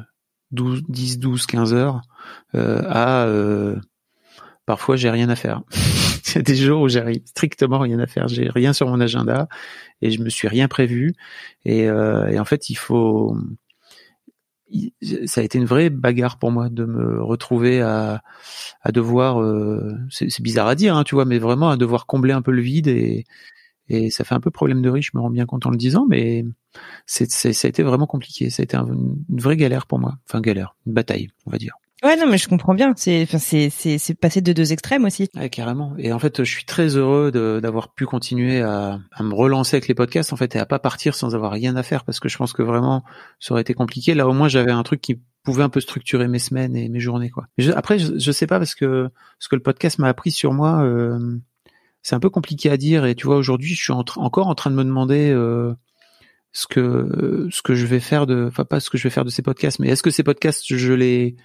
[0.52, 2.02] 12, 10, 12, 15 heures
[2.54, 3.76] euh, à euh,
[4.66, 5.62] parfois j'ai rien à faire.
[6.28, 9.00] Il y a des jours où j'ai strictement rien à faire, j'ai rien sur mon
[9.00, 9.48] agenda
[10.02, 11.14] et je me suis rien prévu
[11.64, 13.34] et, euh, et en fait il faut
[15.24, 18.22] ça a été une vraie bagarre pour moi de me retrouver à,
[18.82, 22.32] à devoir euh, c'est bizarre à dire hein, tu vois mais vraiment à devoir combler
[22.32, 23.24] un peu le vide et
[23.88, 25.78] et ça fait un peu problème de riche je me rends bien compte en le
[25.78, 26.44] disant mais
[27.06, 28.50] c'est ça a été vraiment compliqué.
[28.50, 30.18] Ça a été une vraie galère pour moi.
[30.28, 32.92] Enfin galère une bataille on va dire Ouais, non, mais je comprends bien.
[32.96, 35.28] C'est, enfin, c'est, c'est, c'est passé de deux extrêmes aussi.
[35.34, 35.94] Ouais, carrément.
[35.98, 39.88] Et en fait, je suis très heureux d'avoir pu continuer à, à, me relancer avec
[39.88, 42.28] les podcasts, en fait, et à pas partir sans avoir rien à faire, parce que
[42.28, 43.02] je pense que vraiment,
[43.40, 44.14] ça aurait été compliqué.
[44.14, 47.00] Là, au moins, j'avais un truc qui pouvait un peu structurer mes semaines et mes
[47.00, 47.46] journées, quoi.
[47.74, 49.08] après, je, je sais pas parce que
[49.40, 51.36] ce que le podcast m'a appris sur moi, euh,
[52.02, 53.06] c'est un peu compliqué à dire.
[53.06, 55.30] Et tu vois, aujourd'hui, je suis encore en train de me demander.
[55.30, 55.74] Euh,
[56.50, 59.26] ce que ce que je vais faire de enfin pas ce que je vais faire
[59.26, 61.36] de ces podcasts mais est-ce que ces podcasts je les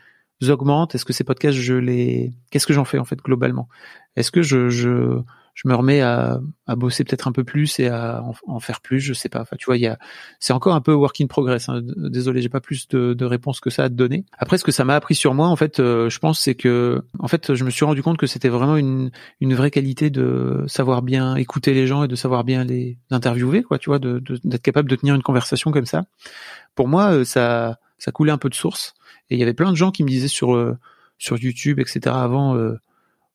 [0.49, 0.95] augmentent?
[0.95, 3.67] Est-ce que ces podcasts, je les, qu'est-ce que j'en fais en fait globalement?
[4.15, 5.19] Est-ce que je, je,
[5.53, 8.99] je me remets à, à bosser peut-être un peu plus et à en, faire plus?
[8.99, 9.41] Je sais pas.
[9.41, 9.97] Enfin, tu vois, il y a,
[10.39, 11.69] c'est encore un peu work in progress.
[11.69, 11.81] Hein.
[11.83, 14.25] Désolé, j'ai pas plus de, de réponses que ça à te donner.
[14.37, 17.03] Après, ce que ça m'a appris sur moi, en fait, euh, je pense, c'est que,
[17.19, 19.11] en fait, je me suis rendu compte que c'était vraiment une,
[19.41, 23.63] une vraie qualité de savoir bien écouter les gens et de savoir bien les interviewer,
[23.63, 23.79] quoi.
[23.79, 26.03] Tu vois, de, d'être capable de tenir une conversation comme ça.
[26.75, 28.95] Pour moi, euh, ça, ça coulait un peu de source.
[29.29, 30.77] Et il y avait plein de gens qui me disaient sur euh,
[31.17, 32.13] sur YouTube, etc.
[32.13, 32.77] avant, euh,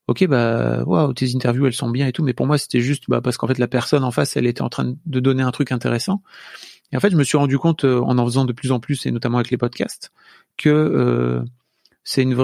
[0.08, 3.04] ok bah waouh tes interviews elles sont bien et tout, mais pour moi c'était juste
[3.08, 5.52] bah, parce qu'en fait la personne en face elle était en train de donner un
[5.52, 6.22] truc intéressant.
[6.92, 8.78] Et en fait je me suis rendu compte euh, en en faisant de plus en
[8.78, 10.12] plus et notamment avec les podcasts
[10.58, 11.42] que
[12.04, 12.34] c'est une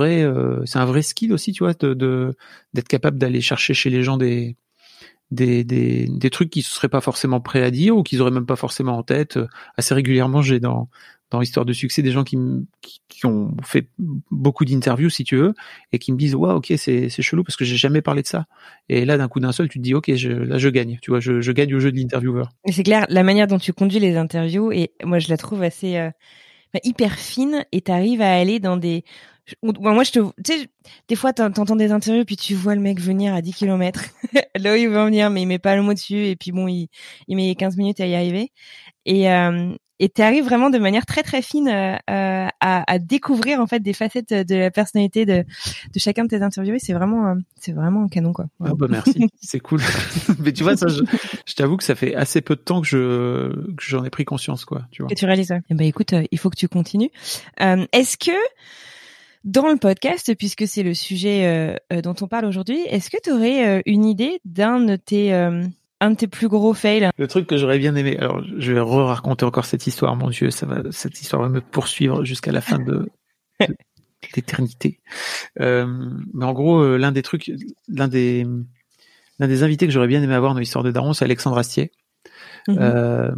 [0.66, 2.34] c'est un vrai skill aussi tu vois de
[2.74, 4.56] d'être capable d'aller chercher chez les gens des
[5.30, 8.30] des, des, des trucs qui ne seraient pas forcément prêts à dire ou qu'ils auraient
[8.30, 9.38] même pas forcément en tête.
[9.76, 10.88] Assez régulièrement, j'ai dans
[11.30, 12.38] dans Histoire de succès des gens qui,
[13.08, 13.88] qui, ont fait
[14.30, 15.54] beaucoup d'interviews, si tu veux,
[15.92, 18.46] et qui me disent, ouais, ok, c'est chelou parce que j'ai jamais parlé de ça.
[18.88, 20.98] Et là, d'un coup d'un seul, tu te dis, ok, je, là, je gagne.
[21.02, 22.50] Tu vois, je, je gagne au jeu de l'intervieweur.
[22.70, 25.96] C'est clair, la manière dont tu conduis les interviews, et moi, je la trouve assez
[25.96, 26.10] euh,
[26.84, 29.04] hyper fine, et tu arrives à aller dans des
[29.62, 30.68] moi je te tu sais
[31.08, 34.04] des fois t'entends des interviews puis tu vois le mec venir à 10 km
[34.56, 36.50] là où il veut en venir mais il met pas le mot dessus et puis
[36.50, 36.88] bon il,
[37.28, 38.52] il met 15 minutes à y arriver
[39.04, 42.98] et euh, et tu arrives vraiment de manière très très fine euh, euh, à, à,
[42.98, 46.78] découvrir en fait des facettes de la personnalité de, de chacun de tes interviewés.
[46.80, 48.46] C'est vraiment euh, c'est vraiment un canon quoi.
[48.64, 49.80] Ah bah merci, c'est cool.
[50.40, 51.02] Mais tu vois ça, je,
[51.46, 54.24] je t'avoue que ça fait assez peu de temps que je que j'en ai pris
[54.24, 54.82] conscience quoi.
[54.90, 55.12] Tu vois.
[55.12, 55.48] Et tu réalises.
[55.48, 55.58] Ça.
[55.70, 57.10] Eh ben écoute, il faut que tu continues.
[57.58, 58.32] est-ce que
[59.44, 63.82] dans le podcast, puisque c'est le sujet dont on parle aujourd'hui, est-ce que tu aurais
[63.84, 65.32] une idée d'un de tes
[66.04, 68.80] un de tes plus gros fails Le truc que j'aurais bien aimé, alors je vais
[68.80, 72.60] re-raconter encore cette histoire, mon Dieu, ça va, cette histoire va me poursuivre jusqu'à la
[72.60, 73.08] fin de,
[74.36, 75.00] l'éternité.
[75.60, 75.86] Euh,
[76.32, 77.50] mais en gros, euh, l'un des trucs,
[77.88, 78.46] l'un des,
[79.38, 81.90] l'un des invités que j'aurais bien aimé avoir dans l'histoire de Daron, c'est Alexandre Astier.
[82.68, 82.78] Mhm.
[82.80, 83.30] euh,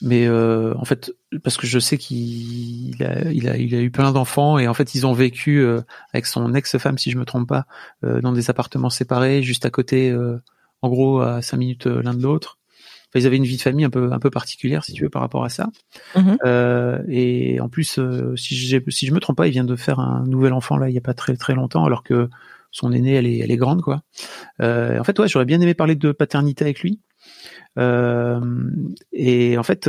[0.00, 3.90] mais euh, en fait, parce que je sais qu'il a, il a, il a eu
[3.90, 5.66] plein d'enfants et en fait, ils ont vécu
[6.12, 7.66] avec son ex-femme, si je me trompe pas,
[8.02, 10.16] dans des appartements séparés, juste à côté
[10.82, 12.58] en gros à cinq minutes euh, l'un de l'autre.
[13.08, 15.08] Enfin, ils avaient une vie de famille un peu un peu particulière si tu veux
[15.08, 15.68] par rapport à ça.
[16.14, 16.38] Mhm.
[16.44, 19.76] Euh, et en plus, euh, si je si je me trompe pas, il vient de
[19.76, 22.28] faire un nouvel enfant là il y a pas très très longtemps, alors que
[22.70, 24.02] son aîné elle est elle est grande quoi.
[24.60, 27.00] Euh, en fait, ouais, j'aurais bien aimé parler de paternité avec lui.
[27.78, 28.40] Euh,
[29.12, 29.88] et en fait,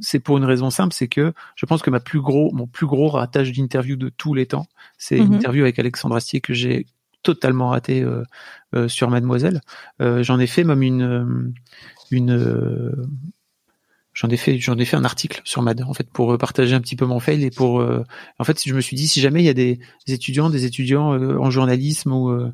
[0.00, 2.86] c'est pour une raison simple, c'est que je pense que ma plus gros, mon plus
[2.86, 4.66] gros ratage d'interview de tous les temps,
[4.96, 5.34] c'est une mhm.
[5.34, 6.86] interview avec Alexandre Astier que j'ai
[7.22, 8.22] totalement raté euh,
[8.74, 9.60] euh, sur Mademoiselle.
[10.00, 11.54] Euh, j'en ai fait même une
[12.10, 13.08] une
[14.14, 16.80] j'en ai fait j'en ai fait un article sur Mad en fait pour partager un
[16.80, 17.86] petit peu mon fail et pour
[18.38, 21.10] en fait je me suis dit si jamais il y a des, étudiants des étudiants
[21.10, 22.50] en journalisme ou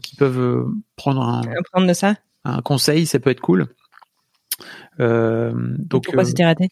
[0.00, 1.42] qui peuvent prendre un
[1.72, 2.14] prendre de ça.
[2.44, 3.66] un conseil ça peut être cool.
[4.98, 6.68] Donc pourquoi c'était raté?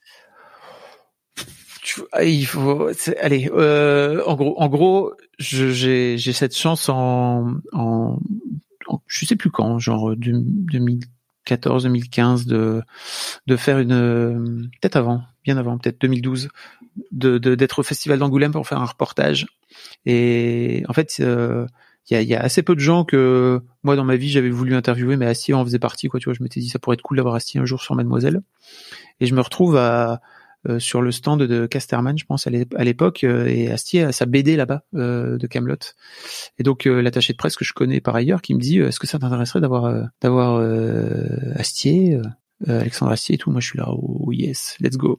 [2.12, 2.90] Ah, il faut
[3.20, 8.18] allez euh, en gros en gros j'ai cette chance en, en,
[9.07, 12.82] je sais plus quand genre 2014 2015 de
[13.47, 16.49] de faire une peut-être avant bien avant peut-être 2012
[17.12, 19.47] de d'être au festival d'Angoulême pour faire un reportage.
[20.07, 21.66] Et en fait euh,
[22.11, 24.51] il y, a, y a assez peu de gens que moi dans ma vie j'avais
[24.51, 26.95] voulu interviewer mais Astier en faisait partie quoi tu vois je m'étais dit ça pourrait
[26.95, 28.42] être cool d'avoir Astier un jour sur Mademoiselle.
[29.20, 30.20] Et je me retrouve à
[30.69, 34.27] euh, sur le stand de Casterman, je pense à l'époque, euh, et Astier a sa
[34.27, 35.77] BD là-bas euh, de Camelot.
[36.59, 39.07] Et donc l'attaché de presse que je connais par ailleurs, qui me dit est-ce que
[39.07, 40.62] ça t'intéresserait d'avoir d'avoir
[41.57, 42.19] Astier,
[42.67, 43.51] Alexandre Astier et tout?
[43.51, 45.19] Moi je suis là, oh yes, let's go.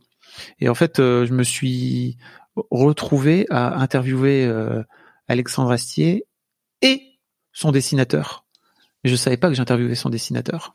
[0.59, 2.17] Et en fait, je me suis
[2.55, 4.83] retrouvé à interviewer euh,
[5.27, 6.25] Alexandre Astier
[6.81, 7.19] et
[7.51, 8.45] son dessinateur.
[9.03, 10.73] Je savais pas que j'interviewais son dessinateur.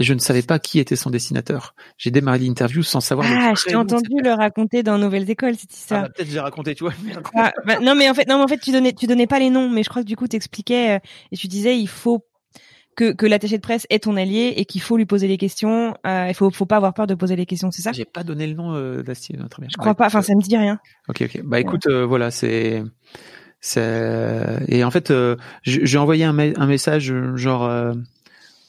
[0.00, 1.74] Et je ne savais pas qui était son dessinateur.
[1.98, 3.28] J'ai démarré l'interview sans savoir.
[3.30, 6.04] Ah, je t'ai entendu le raconter dans Nouvelles Écoles, cette histoire.
[6.04, 6.94] Ah, bah, peut-être j'ai raconté, tu vois.
[7.34, 9.38] Ah, bah, non, mais en fait, non, mais en fait, tu donnais, tu donnais pas
[9.38, 10.98] les noms, mais je crois que du coup, t'expliquais euh,
[11.32, 12.24] et tu disais, il faut
[12.96, 15.94] que, que l'attaché de presse est ton allié et qu'il faut lui poser les questions.
[16.06, 17.92] Euh, il faut, faut pas avoir peur de poser les questions, c'est ça?
[17.92, 19.68] J'ai pas donné le nom euh, d'Astier, très bien.
[19.70, 20.06] Je crois pas.
[20.06, 20.78] Enfin, ça me dit rien.
[21.10, 21.42] Ok, ok.
[21.44, 22.82] Bah écoute, euh, voilà, c'est,
[23.60, 27.92] c'est et en fait, euh, j'ai envoyé un, un message genre euh,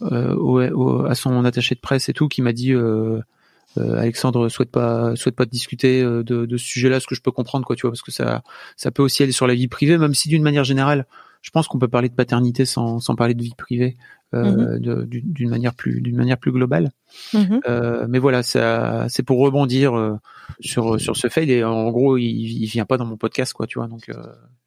[0.01, 2.73] au, au, à son attaché de presse et tout qui m'a dit.
[2.73, 3.21] Euh,
[3.77, 7.65] Alexandre souhaite pas souhaite pas discuter de, de ce sujet-là, ce que je peux comprendre
[7.65, 8.43] quoi, tu vois, parce que ça
[8.75, 11.05] ça peut aussi aller sur la vie privée, même si d'une manière générale,
[11.41, 13.97] je pense qu'on peut parler de paternité sans, sans parler de vie privée
[14.33, 15.05] euh, mhm.
[15.07, 16.91] d'une manière plus d'une manière plus globale.
[17.33, 17.61] Mhm.
[17.67, 20.15] Euh, mais voilà, c'est pour rebondir euh,
[20.59, 23.67] sur sur ce fail et en gros, il, il vient pas dans mon podcast quoi,
[23.67, 23.87] tu vois.
[23.87, 24.15] Donc euh,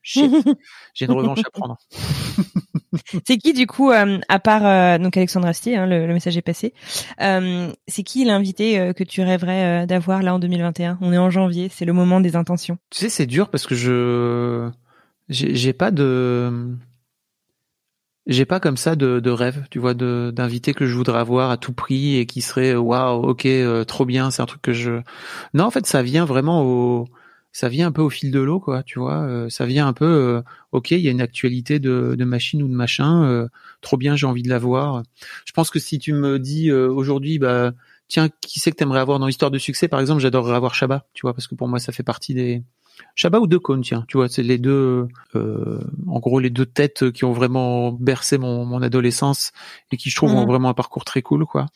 [0.94, 1.78] j'ai une revanche à prendre.
[3.26, 6.42] c'est qui du coup, euh, à part donc Alexandre Astier, hein, le, le, message est
[6.42, 6.74] passé.
[7.18, 11.84] c'est qui l'invité que tu rêverais d'avoir là en 2021 On est en janvier, c'est
[11.84, 12.78] le moment des intentions.
[12.90, 14.70] Tu sais, c'est dur parce que je
[15.28, 16.76] j'ai pas de
[18.26, 21.56] j'ai pas comme ça de, de rêve, tu vois, d'invité que je voudrais avoir à
[21.56, 25.02] tout prix et qui serait waouh, ok, euh, trop bien, c'est un truc que je.
[25.52, 27.06] Non, en fait, ça vient vraiment au,
[27.54, 29.22] ça vient un peu au fil de l'eau, quoi, tu vois.
[29.22, 30.42] Euh, ça vient un peu, euh,
[30.72, 33.48] ok, il y a une actualité de, de machine ou de machin,
[33.80, 35.04] trop bien, j'ai envie de la voir.
[35.46, 37.72] Je pense que si tu me dis aujourd'hui, bah
[38.08, 41.06] tiens, qui c'est que t'aimerais avoir dans l'histoire de succès, par exemple, j'adorerais avoir Chabat,
[41.14, 42.64] tu vois, parce que pour moi, ça fait partie des
[43.14, 47.12] Chabat ou De tiens, tu vois, c'est les deux, euh, en gros, les deux têtes
[47.12, 49.52] qui ont vraiment bercé mon, mon adolescence
[49.92, 50.48] et qui, je trouve, ont mhm.
[50.48, 51.66] vraiment un parcours très cool, quoi.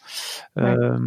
[0.58, 0.98] Euh,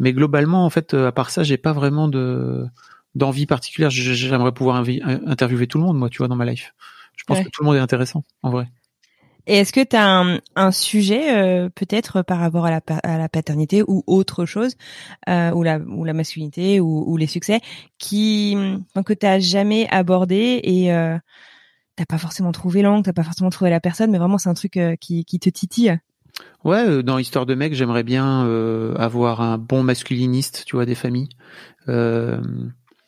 [0.00, 2.66] mais globalement, en fait, à part ça, j'ai pas vraiment de
[3.14, 3.90] d'envie particulière.
[3.90, 6.74] J'aimerais pouvoir interviewer tout le monde, moi, tu vois, dans ma life.
[7.16, 8.68] Je pense que tout le monde est intéressant, en vrai.
[9.46, 13.18] Et est-ce que tu as un, un sujet euh, peut-être par rapport à la, à
[13.18, 14.76] la paternité ou autre chose,
[15.28, 17.60] euh, ou, la, ou la masculinité ou, ou les succès,
[17.98, 18.56] qui
[19.04, 21.18] que tu jamais abordé et euh,
[21.96, 24.54] t'as pas forcément trouvé l'angle, t'as pas forcément trouvé la personne, mais vraiment c'est un
[24.54, 25.98] truc euh, qui, qui te titille?
[26.62, 28.46] Ouais, euh, dans Histoire de mec, j'aimerais bien
[28.96, 31.30] avoir un bon masculiniste, tu vois, des familles.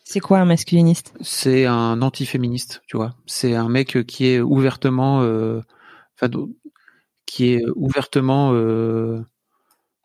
[0.05, 1.15] C'est quoi un masculiniste?
[1.21, 3.15] C'est un antiféministe, tu vois.
[3.27, 5.23] C'est un mec qui est ouvertement
[7.27, 9.21] qui est ouvertement euh,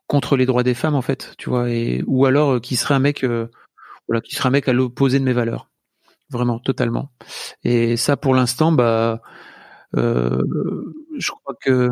[0.06, 1.66] contre les droits des femmes en fait, tu vois,
[2.06, 3.48] ou alors euh, qui serait un mec, euh,
[4.08, 5.68] voilà, qui serait un mec à l'opposé de mes valeurs,
[6.30, 7.10] vraiment, totalement.
[7.64, 9.20] Et ça, pour l'instant, bah,
[9.94, 11.90] je crois que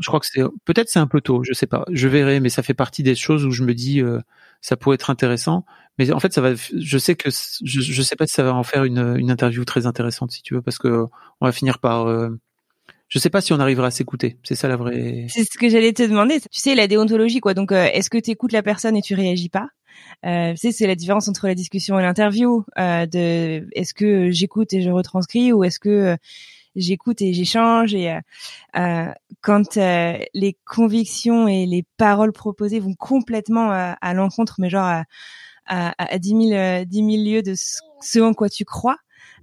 [0.00, 2.48] je crois que c'est peut-être c'est un peu tôt, je sais pas, je verrai, mais
[2.48, 4.02] ça fait partie des choses où je me dis
[4.60, 5.64] ça pourrait être intéressant.
[5.98, 6.54] Mais en fait, ça va.
[6.54, 9.64] Je sais que je, je sais pas si ça va en faire une, une interview
[9.64, 11.06] très intéressante, si tu veux, parce que
[11.40, 12.08] on va finir par
[13.08, 14.38] je sais pas si on arrivera à s'écouter.
[14.42, 15.26] C'est ça la vraie.
[15.28, 16.40] C'est ce que j'allais te demander.
[16.40, 17.54] Tu sais, la déontologie, quoi.
[17.54, 19.68] Donc, euh, est-ce que tu écoutes la personne et tu réagis pas?
[20.26, 22.64] Euh, Tu sais, c'est la différence entre la discussion et l'interview.
[22.78, 26.16] Euh, de, est-ce que j'écoute et je retranscris ou est-ce que euh,
[26.76, 28.18] j'écoute et j'échange et
[28.76, 35.04] euh, quand les convictions et les paroles proposées vont complètement à l'encontre, mais genre à,
[35.66, 38.96] à, à 10 000, 10 000 lieues de ce en quoi tu crois.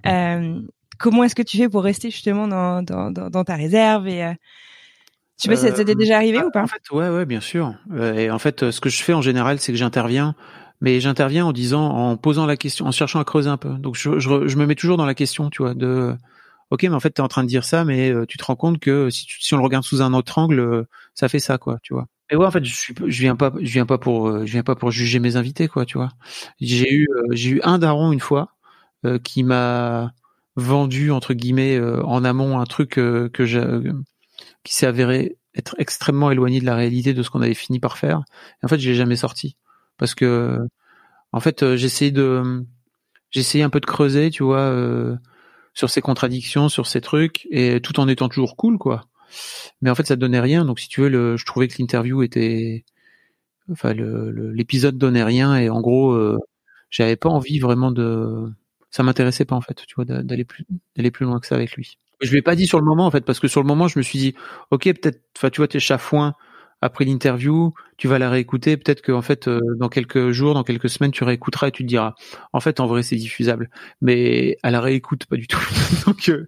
[0.05, 0.61] Euh,
[1.01, 4.34] comment est-ce que tu fais pour rester justement dans, dans, dans, ta réserve et euh,
[5.38, 6.61] je sais pas si ça t'est déjà arrivé euh, ou pas.
[6.61, 7.73] En fait, ouais, ouais, bien sûr.
[7.93, 10.36] Euh, et en fait, ce que je fais en général, c'est que j'interviens,
[10.82, 13.69] mais j'interviens en disant, en posant la question, en cherchant à creuser un peu.
[13.69, 16.15] Donc, je, je, je me mets toujours dans la question, tu vois, de,
[16.72, 18.80] ok, mais en fait, t'es en train de dire ça, mais tu te rends compte
[18.80, 22.07] que si, on le regarde sous un autre angle, ça fait ça, quoi, tu vois.
[22.30, 24.63] Et ouais, en fait, je suis, je viens pas, je viens pas pour, je viens
[24.63, 26.09] pas pour juger mes invités, quoi, tu vois.
[26.59, 28.55] J'ai eu, j'ai eu un daron une fois
[29.24, 30.13] qui m'a
[30.55, 33.63] vendu entre guillemets euh, en amont un truc euh, que j'ai
[34.63, 37.97] qui s'est avéré être extrêmement éloigné de la réalité de ce qu'on avait fini par
[37.97, 38.24] faire.
[38.61, 39.57] Et en fait, je l'ai jamais sorti
[39.97, 40.59] parce que
[41.32, 42.65] en fait, euh, j'essayais de
[43.32, 44.74] j'essayais un peu de creuser, tu vois,
[45.74, 49.05] sur ces contradictions, sur ces trucs et tout en étant toujours cool quoi.
[49.82, 50.65] Mais en fait, ça donnait rien.
[50.65, 52.84] Donc si tu veux, le, je trouvais que l'interview était
[53.72, 56.17] enfin l'épisode donnait rien et en gros,
[56.89, 58.51] j'avais pas envie vraiment de
[58.91, 60.65] ça m'intéressait pas en fait, tu vois, d'aller plus
[60.95, 61.97] d'aller plus loin que ça avec lui.
[62.22, 63.88] Je lui ai pas dit sur le moment en fait, parce que sur le moment,
[63.88, 64.36] je me suis dit,
[64.69, 66.36] ok, peut-être, enfin, tu vois, t'es chafouin
[66.82, 70.63] après l'interview, tu vas la réécouter, peut-être que en fait, euh, dans quelques jours, dans
[70.63, 72.15] quelques semaines, tu réécouteras et tu te diras,
[72.53, 73.69] en fait, en vrai, c'est diffusable,
[74.01, 75.59] mais à la réécoute, pas du tout.
[76.07, 76.47] Donc, euh,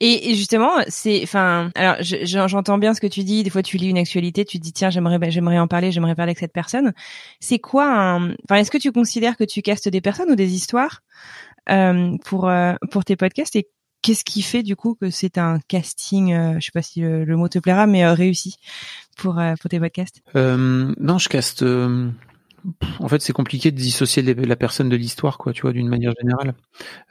[0.00, 3.42] et, justement, c'est, enfin, alors j'entends bien ce que tu dis.
[3.42, 5.90] Des fois, tu lis une actualité, tu te dis tiens, j'aimerais, bah, j'aimerais en parler,
[5.90, 6.92] j'aimerais parler avec cette personne.
[7.40, 11.02] C'est quoi enfin, est-ce que tu considères que tu castes des personnes ou des histoires
[11.70, 13.56] euh, pour euh, pour tes podcasts
[14.02, 17.36] qu'est-ce qui fait du coup que c'est un casting, euh, je sais pas si le,
[17.36, 18.56] mot te plaira, mais réussi
[19.16, 20.22] pour pour tes podcasts?
[20.34, 21.64] Non, je caste.
[23.00, 26.12] En fait, c'est compliqué de dissocier la personne de l'histoire, quoi, tu vois, d'une manière
[26.20, 26.54] générale.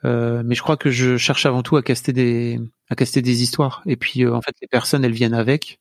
[0.04, 3.82] mais je crois que je cherche avant tout à caster des à caster des histoires.
[3.86, 5.80] Et puis, en fait, les personnes, elles viennent avec,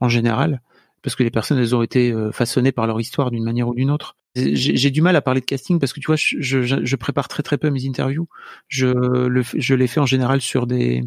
[0.00, 0.60] en général
[1.02, 3.74] parce que les personnes elles ont été euh, façonnées par leur histoire d'une manière ou
[3.74, 4.16] d'une autre.
[4.34, 7.58] J'ai du mal à parler de casting parce que tu vois, je, prépare très très
[7.58, 8.28] peu mes interviews.
[8.68, 11.02] Je, le, je les fais en général sur des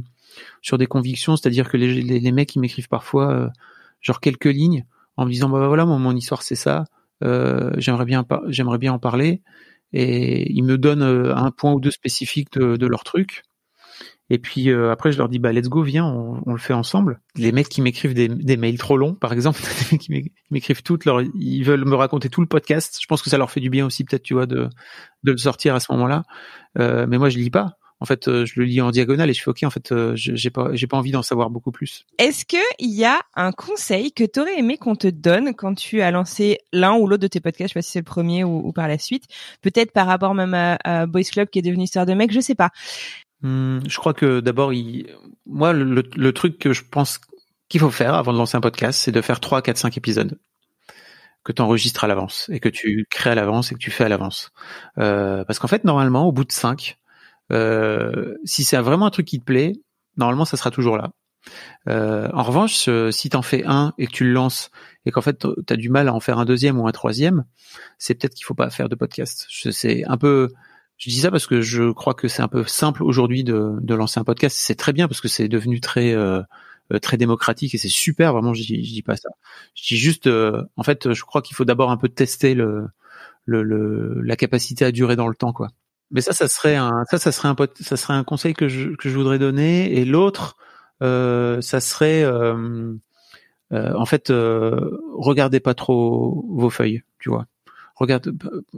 [0.90, 3.50] convictions, c'est-à-dire que les, les, les mecs ils m'écrivent parfois euh,
[4.02, 4.86] genre quelques lignes
[5.18, 6.86] en me disant bah voilà mon, histoire c'est ça,
[7.24, 9.42] euh, j'aimerais bien j'aimerais bien en parler.
[9.94, 13.44] Et ils me donnent euh, un point ou deux spécifiques de leur truc
[14.34, 16.72] et puis euh, après, je leur dis bah let's go, viens, on, on le fait
[16.72, 17.20] ensemble.
[17.36, 19.60] Les mecs qui m'écrivent des, des, mails trop longs, par exemple,
[20.00, 22.98] qui m'écrivent toutes leur, ils veulent me raconter tout le podcast.
[23.02, 24.70] Je pense que ça leur fait du bien aussi, peut-être, tu vois, de
[25.24, 26.24] de le sortir à ce moment-là.
[26.80, 27.78] Euh, mais moi, je lis pas.
[28.00, 29.64] En fait, euh, je le lis en diagonale et je fais ok.
[29.64, 32.06] En fait, euh, j'ai pas, j'ai pas envie d'en savoir beaucoup plus.
[32.18, 36.02] Est-ce que il y a un conseil que t'aurais aimé qu'on te donne quand tu
[36.02, 38.46] as lancé l'un ou l'autre de tes podcasts, je sais pas si c'est le premier
[38.46, 39.26] ou, ou par la suite,
[39.62, 42.40] peut-être par rapport même à, à Boys Club qui est devenu Histoire de mec, je
[42.40, 42.70] sais pas.
[43.42, 44.72] Hmm, je crois que d'abord,
[45.46, 47.20] moi, le, truc que je pense
[47.70, 50.38] qu'il faut faire avant de lancer un podcast, c'est de faire 3, 4, 5 épisodes
[51.44, 54.04] que tu enregistres à l'avance et que tu crées à l'avance et que tu fais
[54.04, 54.52] à l'avance.
[55.00, 56.98] Euh, parce qu'en fait, normalement, au bout de 5,
[57.52, 59.74] euh, si c'est vraiment un truc qui te plaît,
[60.18, 61.12] normalement, ça sera toujours là.
[61.90, 64.70] Euh, en revanche, si t'en fais un et que tu le lances
[65.08, 67.46] et qu'en fait tu as du mal à en faire un deuxième ou un troisième,
[67.98, 69.48] c'est peut-être qu'il faut pas faire de podcast.
[69.50, 70.52] C'est un peu
[71.02, 73.96] je dis ça parce que je crois que c'est un peu simple aujourd'hui de, de
[73.96, 74.56] lancer un podcast.
[74.60, 76.44] C'est très bien parce que c'est devenu très euh,
[76.94, 78.34] euh, très démocratique et c'est super.
[78.34, 79.30] Vraiment, je, dis, dis pas ça.
[79.74, 82.86] Je dis juste, euh, en fait, je crois qu'il faut d'abord un peu tester le,
[83.46, 85.70] le, le, la capacité à durer dans le temps, quoi.
[86.12, 88.90] Mais ça, ça serait un, ça, ça serait un, ça serait un conseil que je,
[88.90, 89.92] que je voudrais donner.
[89.98, 90.56] Et l'autre,
[91.02, 92.94] euh, ça serait, euh,
[93.72, 97.48] en fait, regardez pas trop vos feuilles, tu vois.
[97.96, 98.30] Regardez,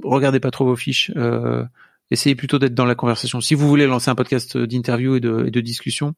[0.01, 1.11] regardez pas trop vos fiches
[2.13, 3.41] essayez plutôt d'être dans la conversation.
[3.41, 6.13] Si vous voulez lancer un podcast d'interview et de, de, discussion,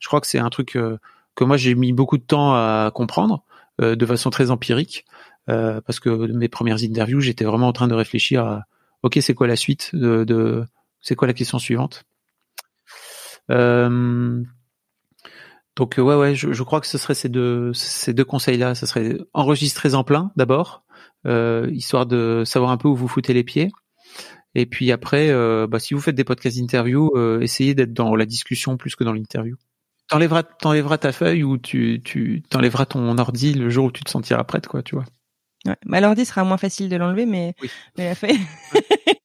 [0.00, 0.96] je crois que c'est un truc euh,
[1.34, 3.44] que moi j'ai mis beaucoup de temps à comprendre
[3.80, 5.06] euh, de façon très empirique,
[5.48, 8.64] euh, parce que mes premières interviews, j'étais vraiment en train de réfléchir à
[9.02, 10.64] ok, c'est quoi la suite de, de
[11.00, 12.04] c'est quoi la question suivante?
[13.50, 14.42] Euh,
[15.76, 18.74] donc ouais ouais, je, je, crois que ce serait ces deux ces deux conseils là,
[18.74, 20.84] ce serait enregistrer en plein d'abord,
[21.24, 23.70] histoire de savoir un peu où vous foutez les pieds
[24.54, 28.14] et puis après, euh, bah, si vous faites des podcasts d'interview, euh, essayez d'être dans
[28.16, 29.56] la discussion plus que dans l'interview.
[30.08, 34.10] T'enlèveras, t'enlèveras ta feuille ou tu, tu t'enlèveras ton ordi le jour où tu te
[34.10, 35.04] sentiras prête, quoi, tu vois.
[35.66, 35.76] Ouais.
[35.86, 37.54] Bah, l'ordi sera moins facile de l'enlever, mais,
[37.96, 38.40] mais la feuille.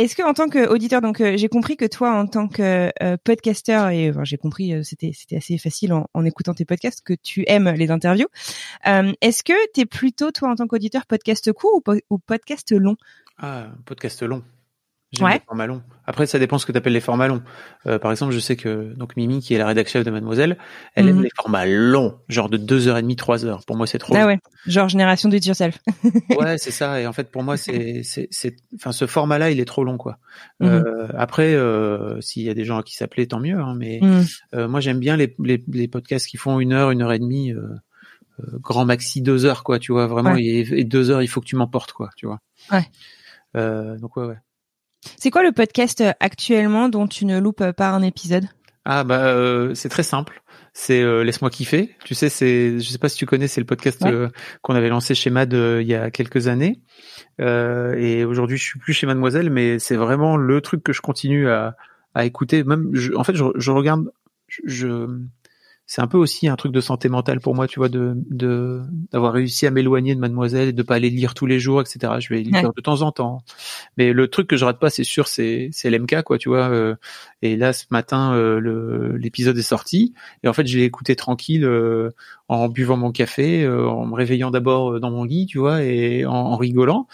[0.00, 3.18] Est-ce que en tant qu'auditeur, donc euh, j'ai compris que toi en tant que euh,
[3.22, 7.12] podcasteur et j'ai compris euh, c'était c'était assez facile en, en, écoutant tes podcasts que
[7.12, 8.28] tu aimes les interviews.
[8.86, 12.96] Est-ce que tu es plutôt toi en tant qu'auditeur podcast court ou, ou podcast long?
[13.40, 14.42] Ah, podcast long.
[15.12, 15.82] J'aime les formats longs.
[16.06, 17.42] Après, ça dépend ce que tu appelles les formats longs.
[17.86, 20.56] Euh, par exemple, je sais que donc Mimi, qui est la rédactrice chef de Mademoiselle,
[20.94, 21.22] elle aime mhm.
[21.24, 23.64] les formats longs, genre de 2h30, 3 heures.
[23.66, 24.14] Pour moi, c'est trop.
[24.16, 25.78] Ah ouais, genre génération do it yourself.
[26.38, 27.00] ouais, c'est ça.
[27.00, 29.96] Et en fait, pour moi, c'est, c'est, c'est, enfin, ce format-là, il est trop long,
[29.96, 30.18] quoi.
[30.60, 30.68] Mhm.
[30.68, 33.58] euh, après, euh, s'il y a des gens à qui s'appeler, tant mieux.
[33.58, 34.24] Hein, mais mhm.
[34.54, 37.18] euh, moi, j'aime bien les, les, les, podcasts qui font une heure, une heure et
[37.18, 37.62] demie, euh,
[38.60, 39.80] grand maxi deux heures, quoi.
[39.80, 40.36] Tu vois, vraiment.
[40.36, 42.10] Et, et, deux heures, il faut que tu m'emportes, quoi.
[42.16, 42.38] Tu vois.
[42.70, 42.86] Ouais.
[43.56, 44.38] Euh, donc ouais, ouais.
[45.16, 48.46] C'est quoi le podcast euh, actuellement dont tu ne loupes pas un épisode?
[48.84, 50.42] Ah bah euh, c'est très simple.
[50.72, 51.96] C'est euh, laisse-moi kiffer.
[52.04, 54.04] Tu sais, c'est je sais pas si tu connais, c'est le podcast
[54.62, 56.80] qu'on avait lancé chez Mad il y a quelques années.
[57.38, 61.48] et aujourd'hui, je suis plus chez Mademoiselle, mais c'est vraiment le truc que je continue
[61.48, 61.76] à,
[62.14, 62.64] à écouter.
[62.64, 64.10] Même, en fait, je, je regarde,
[64.48, 65.06] je,
[65.90, 68.14] c'est un peu aussi un truc de santé mentale pour moi, tu vois, de
[69.10, 72.12] d'avoir réussi à m'éloigner de Mademoiselle et de pas aller lire tous les jours, etc.
[72.20, 73.42] Je vais lire de temps en temps,
[73.96, 76.68] mais le truc que je rate pas, c'est sûr, c'est c'est l'MK, quoi, tu vois.
[76.70, 76.94] Euh,
[77.42, 80.14] et là, ce matin, euh, l'épisode est sorti
[80.44, 82.10] et en fait, je l'ai écouté tranquille euh,
[82.46, 86.56] en buvant mon café, en me réveillant d'abord dans mon lit, tu vois, et en,
[86.56, 87.08] rigolant,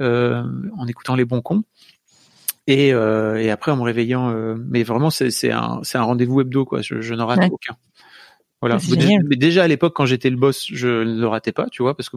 [0.00, 1.62] en écoutant les bons cons.
[2.66, 6.64] Et, et après en me réveillant, mais vraiment c'est c'est un c'est un rendez-vous hebdo
[6.64, 6.82] quoi.
[6.82, 7.76] Je, je n'en rate aucun.
[8.60, 8.78] Voilà.
[9.28, 11.96] Mais déjà, à l'époque, quand j'étais le boss, je ne le ratais pas, tu vois,
[11.96, 12.16] parce que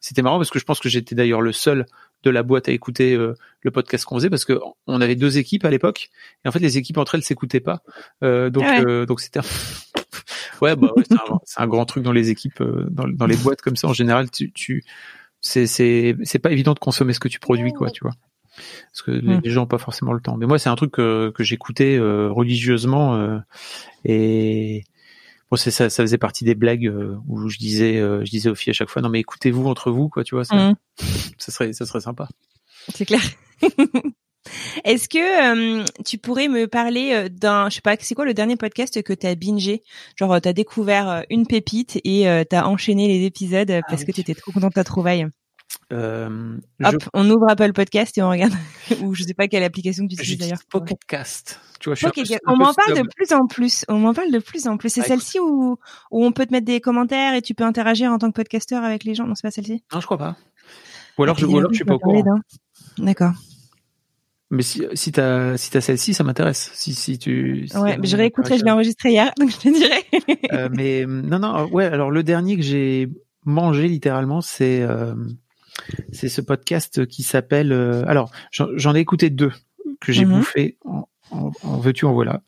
[0.00, 1.86] c'était marrant parce que je pense que j'étais d'ailleurs le seul
[2.22, 5.38] de la boîte à écouter euh, le podcast qu'on faisait parce que on avait deux
[5.38, 6.10] équipes à l'époque
[6.44, 7.82] et en fait les équipes entre elles s'écoutaient pas.
[8.22, 9.40] Euh, donc ah euh, donc c'était
[10.60, 11.02] ouais, bah ouais,
[11.44, 13.94] c'est un, grand truc dans les équipes euh, dans, dans les boîtes comme ça en
[13.94, 14.84] général tu, tu
[15.40, 18.12] c'est c'est c'est pas évident de consommer ce que tu produis quoi, tu vois.
[18.92, 20.36] parce que les gens ont pas forcément le temps.
[20.36, 23.38] Mais moi, c'est un truc que, que j'écoutais euh, religieusement euh,
[24.04, 24.84] et
[25.50, 28.48] bon, c'est ça, ça faisait partie des blagues euh, où je disais, euh, je disais
[28.50, 30.74] aux filles à chaque fois, non mais écoutez-vous entre vous, quoi, tu vois, ça, Mhm.
[31.38, 32.28] ça serait, ça serait sympa.
[32.94, 33.20] C'est clair.
[34.84, 38.32] Est-ce que euh, tu pourrais me parler euh, d'un, je sais pas, c'est quoi le
[38.32, 39.82] dernier podcast que t'as bingé?
[40.16, 44.08] Genre, euh, t'as découvert une pépite et euh, t'as enchaîné les épisodes euh, parce que
[44.08, 44.14] oui.
[44.14, 45.26] t'étais trop content de ta trouvaille.
[45.92, 48.52] Euh, Hop, on ouvre Apple Podcast et on regarde.
[49.02, 50.58] Ou je sais pas quelle application tu utilises d'ailleurs.
[50.58, 51.60] j'utilise Pocket Cast.
[51.80, 52.40] Tu vois, je suis un Ok, peu- ok.
[52.46, 53.84] un on m'en parle de plus en plus.
[53.88, 54.88] On m'en parle de plus en plus.
[54.90, 55.72] C'est Ah, celle-ci où,
[56.10, 58.84] où on peut te mettre des commentaires et tu peux interagir en tant que podcasteur
[58.84, 59.26] avec les gens.
[59.26, 59.82] Non, c'est pas celle-ci.
[59.92, 60.36] Non, je crois pas.
[61.18, 62.22] Ou alors, Ah, je, ou alors je suis pas au courant.
[62.98, 63.32] D'accord.
[64.52, 66.70] Mais si, si t'as, si t'as celle-ci, ça m'intéresse.
[66.74, 67.68] Si, si tu.
[67.68, 68.58] si Ouais, mais je réécouterai.
[68.58, 70.04] Je l'ai enregistré hier, donc je te dirai.
[70.52, 71.84] Euh, mais non, non, ouais.
[71.84, 73.08] Alors le dernier que j'ai
[73.44, 75.14] mangé littéralement, c'est euh,
[76.12, 77.72] c'est ce podcast qui s'appelle.
[77.72, 79.52] euh, alors j'en ai écouté deux
[80.00, 80.36] que j'ai Mhm.
[80.38, 80.76] bouffé.
[80.84, 82.42] En, en, en veux-tu, en voilà.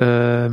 [0.00, 0.48] Euh,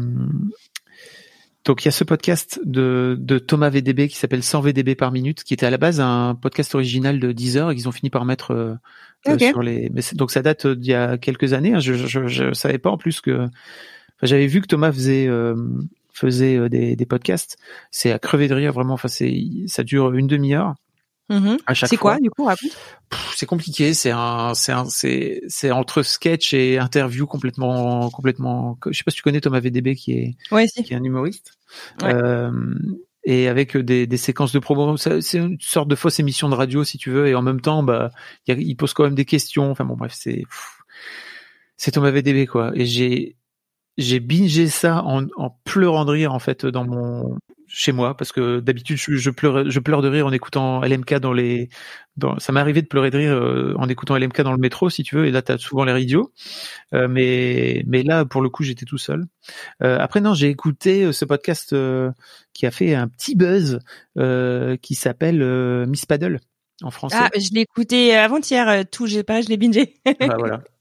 [1.65, 5.11] donc il y a ce podcast de, de Thomas VDB qui s'appelle 100 VDB par
[5.13, 8.09] minute, qui était à la base un podcast original de Deezer et qu'ils ont fini
[8.09, 8.75] par mettre euh,
[9.51, 9.89] sur les.
[9.93, 11.73] Mais donc ça date d'il y a quelques années.
[11.75, 11.79] hein.
[11.79, 13.43] Je, je, je savais pas en plus que.
[13.45, 13.49] enfin,
[14.23, 15.55] J'avais vu que Thomas faisait euh,
[16.11, 17.57] faisait des, des podcasts.
[17.91, 18.95] C'est à crever de rire vraiment.
[18.95, 19.33] Enfin c'est
[19.67, 20.75] ça dure une demi-heure
[21.29, 22.47] À chaque C'est quoi, du coup,
[23.35, 23.93] C'est compliqué.
[23.93, 28.77] C'est un c'est un c'est c'est entre sketch et interview complètement complètement.
[28.85, 30.83] Je sais pas si tu connais Thomas VDB qui est Ouais, si.
[30.83, 31.53] qui est un humoriste.
[32.01, 32.13] Ouais.
[32.13, 32.51] Euh,
[33.23, 36.83] et avec des, des séquences de promo, c'est une sorte de fausse émission de radio
[36.83, 38.11] si tu veux, et en même temps, bah,
[38.47, 39.71] il, pose quand même des questions.
[39.71, 40.43] Enfin bon, bref, c'est
[41.77, 42.71] c'est Thomas VDB quoi.
[42.75, 43.37] Et j'ai
[43.97, 47.37] j'ai bingé ça en, en pleurant de rire en fait dans mon
[47.67, 51.15] chez moi parce que d'habitude je, je pleure je pleure de rire en écoutant LMK
[51.15, 51.69] dans les
[52.17, 54.89] dans ça m'est arrivé de pleurer de rire euh, en écoutant LMK dans le métro
[54.89, 56.31] si tu veux et là t'as souvent l'air idiot
[56.93, 59.25] Euh, mais mais là pour le coup j'étais tout seul
[59.81, 62.11] euh, après non j'ai écouté euh, ce podcast euh,
[62.53, 63.79] qui a fait un petit buzz
[64.17, 66.39] euh, qui s'appelle euh, Miss Paddle
[66.81, 69.95] en français Ah, je l'ai écouté avant-hier, tout, j'ai pareil, je l'ai bingé.
[70.05, 70.61] bah voilà.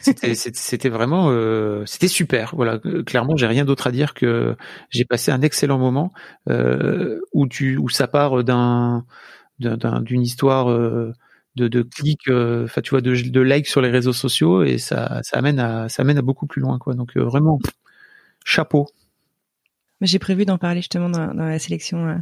[0.00, 2.54] C'était vraiment euh, c'était super.
[2.56, 4.56] Voilà, clairement, j'ai rien d'autre à dire que
[4.90, 6.12] j'ai passé un excellent moment
[6.48, 9.04] euh, où tu où ça part d'un
[9.58, 11.12] d'un- d'un- d'une histoire euh,
[11.56, 15.20] de, de clics, enfin tu vois, de, de likes sur les réseaux sociaux et ça
[15.22, 16.94] ça amène à ça amène à beaucoup plus loin quoi.
[16.94, 17.58] Donc vraiment
[18.44, 18.86] chapeau.
[20.02, 22.14] J'ai prévu d'en parler justement dans, dans la sélection euh,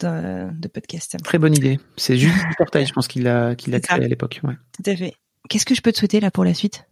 [0.00, 1.18] de, de podcast.
[1.22, 1.78] Très bonne idée.
[1.98, 4.40] C'est juste du portail, je pense qu'il a qu'il a créé à l'époque.
[4.44, 4.54] Ouais.
[4.82, 5.12] Tout à fait.
[5.48, 6.86] Qu'est-ce que je peux te souhaiter là pour la suite?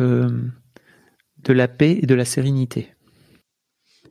[0.00, 0.50] Euh,
[1.38, 2.94] de la paix et de la sérénité.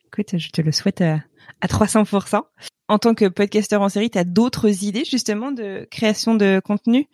[0.08, 1.24] Écoute, je te le souhaite à,
[1.62, 2.42] à 300%.
[2.90, 7.08] En tant que podcasteur en série, tu as d'autres idées justement de création de contenu,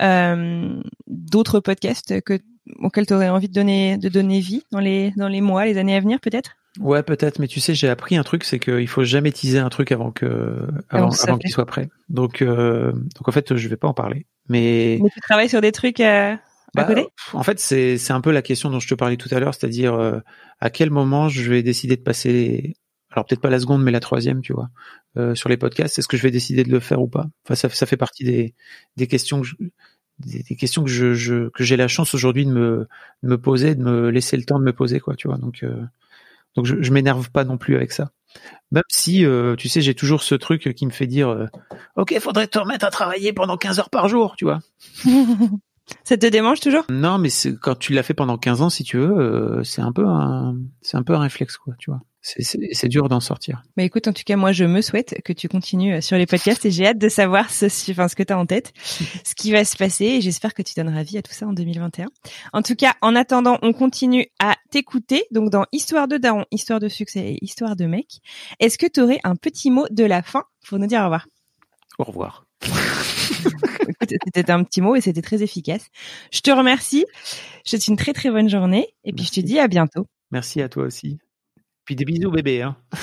[0.00, 2.40] euh, d'autres podcasts que
[2.78, 5.78] auxquels tu aurais envie de donner de donner vie dans les dans les mois, les
[5.78, 6.56] années à venir peut-être?
[6.80, 9.68] Ouais, peut-être, mais tu sais, j'ai appris un truc, c'est qu'il faut jamais teaser un
[9.68, 11.88] truc avant que avant, ça avant qu'il soit prêt.
[12.08, 14.26] Donc, euh, donc en fait, je vais pas en parler.
[14.48, 16.38] Mais Mais tu travailles sur des trucs euh, à
[16.74, 17.06] bah, côté?
[17.32, 19.54] en fait, c'est c'est un peu la question dont je te parlais tout à l'heure,
[19.54, 20.18] c'est-à-dire euh,
[20.60, 22.74] à quel moment je vais décider de passer,
[23.12, 24.68] alors peut-être pas la seconde, mais la troisième, tu vois,
[25.16, 25.98] euh, sur les podcasts.
[25.98, 27.26] Est-ce que je vais décider de le faire ou pas?
[27.44, 28.54] Enfin, ça, ça fait partie des
[28.96, 29.54] des questions que je,
[30.18, 32.88] des, des questions que je, je que j'ai la chance aujourd'hui de me
[33.22, 35.38] de me poser, de me laisser le temps de me poser, quoi, tu vois.
[35.38, 35.80] Donc euh,
[36.54, 38.10] donc je, je m'énerve pas non plus avec ça.
[38.72, 41.46] Même si, euh, tu sais, j'ai toujours ce truc qui me fait dire, euh,
[41.96, 44.58] ok, faudrait te remettre à travailler pendant 15 heures par jour, tu vois.
[46.04, 46.84] Ça te démange toujours?
[46.88, 49.82] Non, mais c'est quand tu l'as fait pendant 15 ans, si tu veux, euh, c'est
[49.82, 52.00] un peu un, c'est un peu un réflexe, quoi, tu vois.
[52.26, 53.62] C'est, dur d'en sortir.
[53.76, 56.24] Bah écoute, en tout cas, moi, je me souhaite que tu continues euh, sur les
[56.24, 58.72] podcasts et j'ai hâte de savoir ce, enfin, ce que tu as en tête,
[59.24, 61.52] ce qui va se passer et j'espère que tu donneras vie à tout ça en
[61.52, 62.06] 2021.
[62.54, 65.26] En tout cas, en attendant, on continue à t'écouter.
[65.32, 68.22] Donc, dans Histoire de Daron, Histoire de succès et Histoire de mec,
[68.58, 71.26] est-ce que tu aurais un petit mot de la fin pour nous dire au revoir?
[71.98, 72.46] Au revoir.
[74.24, 75.88] C'était un petit mot et c'était très efficace.
[76.32, 77.04] Je te remercie.
[77.14, 80.06] Je te souhaite une très très bonne journée et puis je te dis à bientôt.
[80.30, 81.18] Merci à toi aussi.
[81.84, 82.76] Puis des bisous, bébé, hein.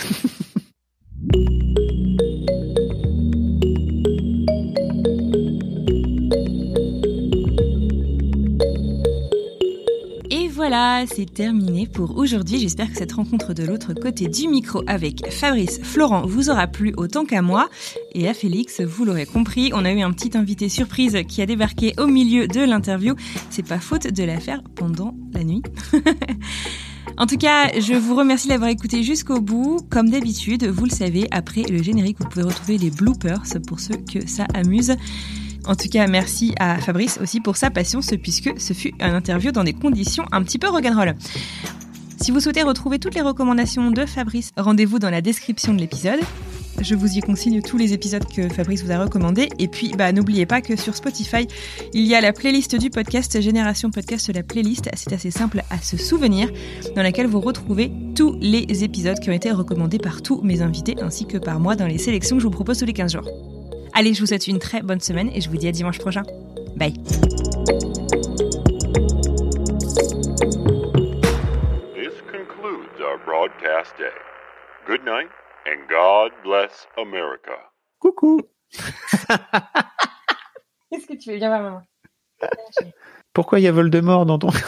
[10.32, 12.58] Et voilà, c'est terminé pour aujourd'hui.
[12.58, 16.94] J'espère que cette rencontre de l'autre côté du micro avec Fabrice Florent vous aura plu
[16.98, 17.70] autant qu'à moi.
[18.16, 21.46] Et à Félix, vous l'aurez compris, on a eu un petit invité surprise qui a
[21.46, 23.14] débarqué au milieu de l'interview.
[23.52, 25.62] C'est pas faute de la faire pendant la nuit.
[27.18, 29.80] En tout cas, je vous remercie d'avoir écouté jusqu'au bout.
[29.90, 33.98] Comme d'habitude, vous le savez, après le générique, vous pouvez retrouver les bloopers pour ceux
[33.98, 34.96] que ça amuse.
[35.66, 39.52] En tout cas, merci à Fabrice aussi pour sa patience, puisque ce fut un interview
[39.52, 41.16] dans des conditions un petit peu rock'n'roll.
[42.20, 46.20] Si vous souhaitez retrouver toutes les recommandations de Fabrice, rendez-vous dans la description de l'épisode.
[46.80, 49.50] Je vous y consigne tous les épisodes que Fabrice vous a recommandés.
[49.60, 51.48] Et puis, bah, n'oubliez pas que sur Spotify,
[51.94, 54.90] il y a la playlist du podcast Génération Podcast, la playlist.
[54.96, 56.50] C'est assez simple à se souvenir,
[56.96, 60.96] dans laquelle vous retrouvez tous les épisodes qui ont été recommandés par tous mes invités,
[61.02, 63.30] ainsi que par moi dans les sélections que je vous propose tous les 15 jours.
[63.94, 66.24] Allez, je vous souhaite une très bonne semaine et je vous dis à dimanche prochain.
[66.76, 66.94] Bye.
[75.66, 77.58] And God bless America.
[78.00, 78.42] Coucou.
[80.90, 81.82] Qu'est-ce que tu veux bien voir, maman?
[83.34, 84.50] Pourquoi il y a Voldemort dans ton...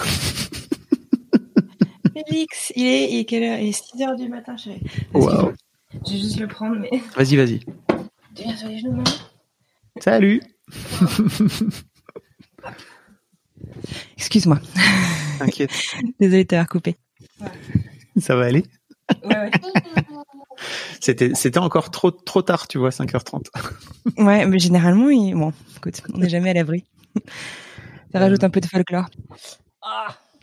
[2.13, 3.59] Félix, il est, il est quelle heure?
[3.59, 4.83] Il est 6 heures du matin, chérie.
[5.13, 5.53] Wow.
[6.05, 6.89] Je vais juste le prendre, mais.
[7.15, 7.59] Vas-y, vas-y.
[8.35, 9.03] Tu viens sur les genoux, maman?
[9.99, 10.41] Salut.
[14.17, 14.59] Excuse-moi.
[15.39, 15.71] T'inquiète,
[16.19, 16.95] Désolée de t'avoir coupé.
[18.17, 18.63] ça va aller?
[19.23, 19.51] Ouais, ouais.
[20.99, 23.47] C'était, c'était encore trop, trop tard, tu vois, 5h30.
[24.17, 25.33] Ouais, mais généralement, il...
[25.33, 26.85] bon, écoute, on n'est jamais à l'abri.
[28.11, 29.09] Ça rajoute un peu de folklore.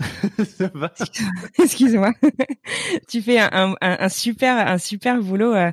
[0.58, 0.92] ça va.
[1.62, 2.12] Excuse-moi.
[3.08, 5.70] tu fais un, un, un super, un super boulot euh,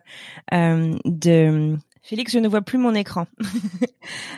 [0.53, 1.75] euh, de.
[2.03, 3.27] Félix, je ne vois plus mon écran.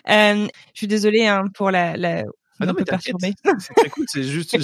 [0.10, 1.96] Euh, je suis désolée hein, pour la.
[1.96, 2.24] la...
[2.60, 2.84] Ah non, mais
[3.60, 4.06] c'est cool.
[4.08, 4.58] C'est juste,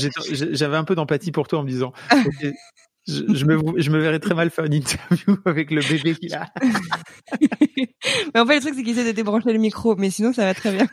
[0.54, 1.94] j'avais un peu d'empathie pour toi en me disant,
[3.08, 6.34] je, je me, je me verrais très mal faire une interview avec le bébé qu'il
[6.34, 6.52] a.
[8.34, 10.46] mais en fait, le truc, c'est qu'il essaie de débrancher le micro, mais sinon, ça
[10.46, 10.88] va très bien.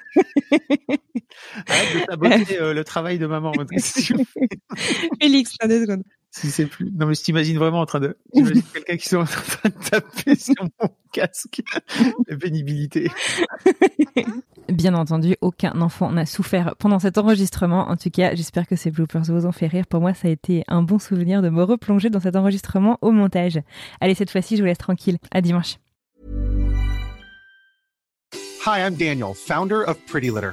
[1.66, 3.52] Arrête de saboter euh, le travail de maman.
[5.20, 6.02] Félix, fin deux secondes.
[6.32, 6.90] C'est plus.
[6.92, 8.16] Non, mais je t'imagine vraiment en train de.
[8.34, 11.62] J'imagine quelqu'un qui est en train de taper sur mon casque.
[12.28, 13.10] La pénibilité.
[14.68, 17.90] Bien entendu, aucun enfant n'a souffert pendant cet enregistrement.
[17.90, 19.86] En tout cas, j'espère que ces bloopers vous ont fait rire.
[19.86, 23.10] Pour moi, ça a été un bon souvenir de me replonger dans cet enregistrement au
[23.10, 23.60] montage.
[24.00, 25.18] Allez, cette fois-ci, je vous laisse tranquille.
[25.32, 25.76] À dimanche.
[28.64, 30.52] Hi, I'm Daniel, founder of Pretty Litter.